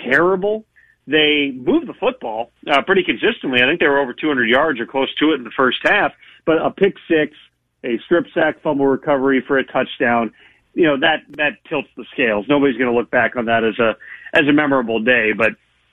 terrible 0.04 0.64
they 1.06 1.52
moved 1.54 1.86
the 1.86 1.94
football 1.94 2.50
uh, 2.70 2.82
pretty 2.82 3.04
consistently. 3.04 3.62
I 3.62 3.66
think 3.66 3.80
they 3.80 3.86
were 3.86 4.00
over 4.00 4.12
200 4.12 4.48
yards 4.48 4.80
or 4.80 4.86
close 4.86 5.14
to 5.16 5.32
it 5.32 5.36
in 5.36 5.44
the 5.44 5.52
first 5.56 5.78
half. 5.84 6.12
But 6.44 6.58
a 6.58 6.70
pick 6.70 6.96
six, 7.08 7.36
a 7.84 7.98
strip 8.04 8.26
sack 8.34 8.60
fumble 8.62 8.86
recovery 8.86 9.44
for 9.46 9.58
a 9.58 9.64
touchdown, 9.64 10.32
you 10.76 10.84
know 10.84 10.98
that 11.00 11.24
that 11.36 11.64
tilts 11.68 11.88
the 11.96 12.04
scales. 12.12 12.44
Nobody's 12.48 12.76
going 12.76 12.90
to 12.90 12.96
look 12.96 13.10
back 13.10 13.34
on 13.34 13.46
that 13.46 13.64
as 13.64 13.78
a 13.78 13.96
as 14.34 14.46
a 14.46 14.52
memorable 14.52 15.00
day. 15.00 15.32
But 15.32 15.52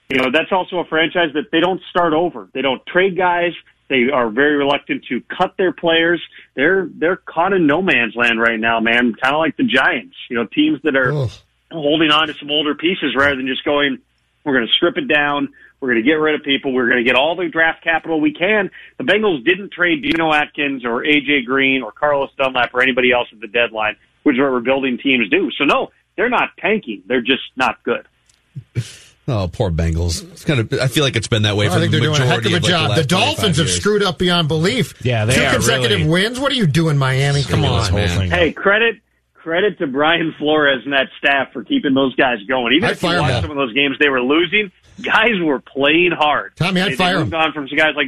you 0.10 0.18
know 0.18 0.30
that's 0.32 0.52
also 0.52 0.80
a 0.80 0.86
franchise 0.86 1.30
that 1.34 1.52
they 1.52 1.62
don't 1.62 1.82
start 1.90 2.14
over. 2.14 2.50
They 2.54 2.62
don't 2.62 2.86
trade 2.86 3.18
guys. 3.18 3.54
They 3.90 4.10
are 4.14 4.30
very 4.30 4.58
reluctant 4.58 5.06
to 5.06 5.22
cut 5.22 5.56
their 5.58 5.72
players. 5.72 6.22
They're 6.56 6.90
they're 6.94 7.16
caught 7.16 7.54
in 7.54 7.66
no 7.66 7.82
man's 7.82 8.16
land 8.16 8.42
right 8.42 8.60
now, 8.60 8.82
man. 8.82 9.14
Kind 9.16 9.34
of 9.34 9.40
like 9.40 9.56
the 9.56 9.64
Giants. 9.64 10.16
You 10.30 10.36
know, 10.36 10.46
teams 10.46 10.82
that 10.84 10.98
are 10.98 11.14
Ugh. 11.14 11.32
holding 11.72 12.12
on 12.12 12.28
to 12.28 12.34
some 12.34 12.52
older 12.52 12.76
pieces 12.76 13.16
rather 13.16 13.38
than 13.38 13.48
just 13.48 13.64
going 13.64 14.00
we're 14.44 14.54
going 14.54 14.68
to 14.68 14.74
strip 14.74 14.98
it 14.98 15.08
down. 15.08 15.50
We're 15.80 15.90
going 15.94 16.04
to 16.04 16.08
get 16.10 16.14
rid 16.16 16.36
of 16.36 16.44
people. 16.44 16.74
We're 16.74 16.88
going 16.90 17.04
to 17.04 17.10
get 17.10 17.16
all 17.18 17.36
the 17.36 17.50
draft 17.50 17.84
capital 17.84 18.22
we 18.22 18.34
can. 18.34 18.72
The 18.98 19.04
Bengals 19.04 19.44
didn't 19.44 19.74
trade 19.74 20.02
Geno 20.04 20.32
Atkins 20.34 20.86
or 20.86 21.04
AJ 21.04 21.46
Green 21.46 21.82
or 21.84 21.92
Carlos 21.92 22.30
Dunlap 22.38 22.74
or 22.74 22.82
anybody 22.82 23.12
else 23.12 23.28
at 23.34 23.40
the 23.42 23.48
deadline, 23.48 23.96
which 24.24 24.36
is 24.36 24.40
what 24.40 24.46
rebuilding 24.48 24.98
teams 24.98 25.30
do. 25.30 25.50
So 25.58 25.66
no, 25.66 25.92
they're 26.16 26.30
not 26.30 26.52
tanking. 26.60 27.04
They're 27.08 27.22
just 27.22 27.44
not 27.58 27.84
good. 27.84 28.06
Oh, 29.28 29.50
poor 29.52 29.72
Bengals. 29.72 30.22
It's 30.32 30.44
kind 30.44 30.60
of. 30.60 30.74
I 30.74 30.88
feel 30.88 31.04
like 31.06 31.16
it's 31.16 31.28
been 31.30 31.44
that 31.44 31.56
way 31.56 31.68
I 31.68 31.70
for 31.70 31.80
think 31.80 31.92
the 31.92 32.00
they're 32.00 32.08
doing 32.10 32.22
a 32.22 32.26
heck 32.26 32.44
majority 32.44 32.56
of 32.56 32.64
a 32.64 32.66
like, 32.66 32.70
job. 32.70 32.96
the, 32.96 33.02
The, 33.04 33.08
Dolphins 33.08 33.58
have 33.58 33.70
screwed 33.70 34.04
up 34.04 34.18
beyond 34.18 34.50
belief. 34.50 34.94
Yeah, 35.06 35.24
they 35.26 35.36
Two 35.36 35.44
are 35.46 35.54
consecutive 35.54 36.00
really- 36.00 36.10
wins. 36.10 36.40
What 36.42 36.52
are 36.52 36.56
you 36.56 36.68
doing, 36.68 36.98
Miami? 36.98 37.44
Come 37.44 37.64
on. 37.64 37.80
this 37.80 37.90
whole 37.90 38.20
thing. 38.20 38.32
Hey, 38.32 38.52
credit 38.52 38.98
credit 39.44 39.78
to 39.80 39.88
Brian 39.88 40.34
Flores 40.40 40.82
and 40.86 40.94
that 40.94 41.08
staff 41.18 41.52
for 41.52 41.64
keeping 41.64 41.94
those 41.94 42.16
guys 42.16 42.38
going. 42.48 42.74
Even 42.74 42.90
I'd 42.90 42.94
if 42.94 43.04
you 43.04 43.10
watch 43.10 43.42
some 43.42 43.52
of 43.52 43.58
those 43.58 43.74
games 43.74 43.98
they 44.00 44.10
were 44.10 44.22
losing, 44.22 44.72
guys 45.02 45.40
were 45.42 45.60
playing 45.60 46.12
hard. 46.18 46.56
Tommy, 46.56 46.82
I'd 46.82 46.94
they, 46.94 46.96
fire 46.96 47.16
they 47.16 47.20
moved 47.20 47.34
him. 47.34 47.40
on 47.42 47.54
from 47.54 47.68
some 47.68 47.78
guys 47.78 47.94
like 47.96 48.08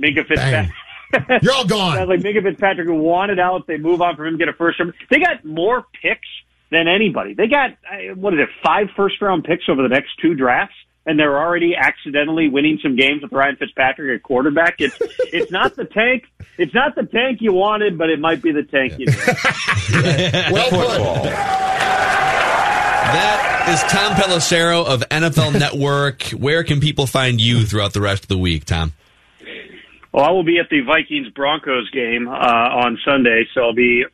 Minkah 0.00 0.26
Fitzpatrick. 0.26 0.72
You're 1.42 1.52
all 1.52 1.64
Guys 1.64 1.98
gone. 1.98 2.08
like 2.08 2.20
Minkah 2.20 2.42
Fitzpatrick 2.42 2.86
who 2.86 2.94
wanted 2.94 3.38
out. 3.38 3.66
They 3.66 3.78
move 3.78 4.00
on 4.00 4.16
from 4.16 4.26
him, 4.26 4.38
get 4.38 4.48
a 4.48 4.52
first 4.52 4.78
round. 4.80 4.92
They 5.10 5.18
got 5.18 5.44
more 5.44 5.84
picks 6.02 6.28
than 6.70 6.88
anybody. 6.88 7.34
They 7.34 7.46
got 7.48 7.70
uh, 7.90 8.14
what 8.14 8.34
is 8.34 8.40
it, 8.40 8.48
five 8.64 8.88
first 8.96 9.20
round 9.20 9.44
picks 9.44 9.68
over 9.68 9.82
the 9.82 9.88
next 9.88 10.10
two 10.20 10.34
drafts, 10.34 10.74
and 11.06 11.18
they're 11.18 11.38
already 11.38 11.74
accidentally 11.76 12.48
winning 12.48 12.78
some 12.82 12.96
games 12.96 13.22
with 13.22 13.32
Ryan 13.32 13.56
Fitzpatrick 13.56 14.18
at 14.18 14.22
quarterback. 14.22 14.74
It's 14.78 14.96
it's 15.32 15.50
not 15.52 15.76
the 15.76 15.84
tank. 15.84 16.24
It's 16.58 16.74
not 16.74 16.94
the 16.94 17.04
tank 17.04 17.38
you 17.40 17.52
wanted, 17.52 17.96
but 17.96 18.10
it 18.10 18.18
might 18.18 18.42
be 18.42 18.52
the 18.52 18.64
tank 18.64 18.98
you 18.98 19.06
need. 19.06 19.16
Well 20.52 20.70
put. 20.70 21.36
That 23.06 23.68
is 23.68 23.80
Tom 23.90 24.14
Pelissero 24.14 24.84
of 24.84 25.00
NFL 25.08 25.58
Network. 25.60 26.22
Where 26.30 26.64
can 26.64 26.80
people 26.80 27.06
find 27.06 27.40
you 27.40 27.64
throughout 27.64 27.92
the 27.92 28.00
rest 28.00 28.24
of 28.24 28.28
the 28.28 28.36
week, 28.38 28.64
Tom? 28.64 28.92
Well, 30.12 30.24
I 30.24 30.30
will 30.30 30.44
be 30.44 30.58
at 30.58 30.68
the 30.70 30.80
Vikings 30.80 31.28
Broncos 31.28 31.88
game 31.90 32.26
uh, 32.26 32.32
on 32.32 32.98
Sunday, 33.04 33.44
so 33.54 33.62
I'll 33.62 33.74
be 33.74 34.04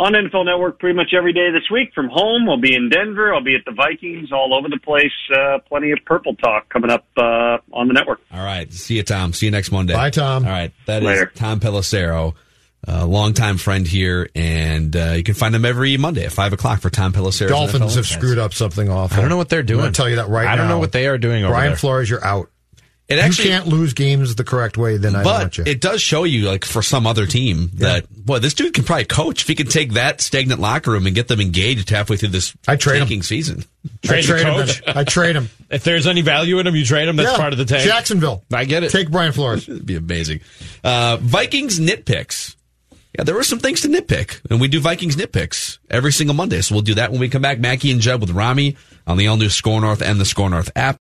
on 0.00 0.14
NFL 0.14 0.46
Network 0.46 0.78
pretty 0.78 0.96
much 0.96 1.12
every 1.14 1.34
day 1.34 1.50
this 1.52 1.70
week 1.70 1.92
from 1.94 2.08
home. 2.08 2.48
I'll 2.48 2.58
be 2.58 2.74
in 2.74 2.88
Denver. 2.88 3.34
I'll 3.34 3.44
be 3.44 3.54
at 3.54 3.66
the 3.66 3.72
Vikings 3.72 4.32
all 4.32 4.54
over 4.54 4.66
the 4.68 4.78
place. 4.78 5.12
Uh, 5.32 5.58
plenty 5.68 5.92
of 5.92 5.98
purple 6.06 6.34
talk 6.36 6.70
coming 6.70 6.90
up 6.90 7.04
uh, 7.18 7.58
on 7.72 7.86
the 7.86 7.92
network. 7.92 8.20
All 8.32 8.42
right. 8.42 8.72
See 8.72 8.96
you, 8.96 9.02
Tom. 9.02 9.34
See 9.34 9.44
you 9.46 9.52
next 9.52 9.70
Monday. 9.70 9.92
Bye, 9.92 10.08
Tom. 10.08 10.46
All 10.46 10.50
right. 10.50 10.72
That 10.86 11.02
is 11.02 11.06
Later. 11.06 11.32
Tom 11.34 11.60
Pelissero, 11.60 12.34
a 12.88 13.04
longtime 13.04 13.58
friend 13.58 13.86
here, 13.86 14.30
and 14.34 14.96
uh, 14.96 15.12
you 15.16 15.22
can 15.22 15.34
find 15.34 15.54
him 15.54 15.66
every 15.66 15.98
Monday 15.98 16.24
at 16.24 16.32
5 16.32 16.54
o'clock 16.54 16.80
for 16.80 16.88
Tom 16.88 17.12
Pelissero. 17.12 17.48
Dolphins 17.48 17.96
have 17.96 18.06
screwed 18.06 18.38
up 18.38 18.54
something 18.54 18.88
awful. 18.88 19.18
I 19.18 19.20
don't 19.20 19.28
know 19.28 19.36
what 19.36 19.50
they're 19.50 19.62
doing. 19.62 19.80
I'm 19.80 19.84
going 19.84 19.92
to 19.92 19.96
tell 19.98 20.08
you 20.08 20.16
that 20.16 20.30
right 20.30 20.44
now. 20.44 20.52
I 20.52 20.56
don't 20.56 20.68
know 20.68 20.78
what 20.78 20.92
they 20.92 21.08
are 21.08 21.18
doing 21.18 21.44
over 21.44 21.52
Brian 21.52 21.72
there. 21.72 21.76
Flores, 21.76 22.08
you're 22.08 22.24
out. 22.24 22.50
It 23.10 23.18
actually, 23.18 23.46
you 23.48 23.54
can't 23.56 23.66
lose 23.66 23.92
games 23.92 24.34
the 24.36 24.44
correct 24.44 24.78
way, 24.78 24.96
then 24.96 25.16
I 25.16 25.22
don't 25.24 25.32
want 25.32 25.56
but 25.56 25.66
it 25.68 25.80
does 25.80 26.00
show 26.00 26.22
you, 26.24 26.46
like 26.48 26.64
for 26.64 26.80
some 26.80 27.06
other 27.06 27.26
team, 27.26 27.70
that 27.74 28.08
boy, 28.08 28.38
this 28.38 28.54
dude 28.54 28.72
can 28.72 28.84
probably 28.84 29.04
coach 29.06 29.42
if 29.42 29.48
he 29.48 29.54
can 29.56 29.66
take 29.66 29.94
that 29.94 30.20
stagnant 30.20 30.60
locker 30.60 30.92
room 30.92 31.06
and 31.06 31.14
get 31.14 31.26
them 31.26 31.40
engaged 31.40 31.90
halfway 31.90 32.16
through 32.16 32.28
this 32.28 32.54
I'd 32.68 32.78
trade 32.80 33.02
him. 33.02 33.22
season. 33.22 33.64
I 34.04 34.06
Trade 34.06 34.24
the 34.24 34.28
trade 34.28 34.46
him. 34.46 34.54
coach? 34.54 34.82
then. 34.86 34.96
I 34.98 35.04
trade 35.04 35.36
him. 35.36 35.48
If 35.70 35.84
there's 35.84 36.08
any 36.08 36.22
value 36.22 36.58
in 36.58 36.66
him, 36.66 36.74
you 36.74 36.84
trade 36.84 37.06
him. 37.06 37.14
That's 37.14 37.30
Yeah. 37.30 37.36
part 37.36 37.52
of 37.52 37.58
the 37.60 37.64
tank. 37.64 37.84
Jacksonville. 37.84 38.42
I 38.52 38.64
get 38.64 38.82
it. 38.82 38.90
Take 38.90 39.08
Brian 39.10 39.32
Flores. 39.32 39.68
It'd 39.68 39.86
be 39.86 39.94
amazing. 39.94 40.40
Uh, 40.82 41.16
Vikings 41.20 41.78
nitpicks. 41.78 42.56
Yeah, 43.16 43.22
there 43.24 43.34
were 43.36 43.42
some 43.44 43.58
things 43.60 43.80
to 43.82 43.88
nitpick, 43.88 44.40
and 44.50 44.60
we 44.60 44.66
do 44.68 44.80
Vikings 44.80 45.14
nitpicks 45.16 45.78
every 45.88 46.12
single 46.12 46.34
Monday. 46.34 46.60
So 46.60 46.74
we'll 46.74 46.82
do 46.82 46.94
that 46.94 47.10
when 47.12 47.20
we 47.20 47.28
come 47.28 47.42
back. 47.42 47.58
Mackey 47.60 47.92
and 47.92 48.00
Judd 48.00 48.20
with 48.20 48.30
Rami 48.30 48.76
on 49.06 49.16
the 49.16 49.28
all 49.28 49.36
new 49.36 49.48
Score 49.48 49.80
North 49.80 50.02
and 50.02 50.20
the 50.20 50.24
Score 50.24 50.50
North 50.50 50.70
app. 50.74 50.98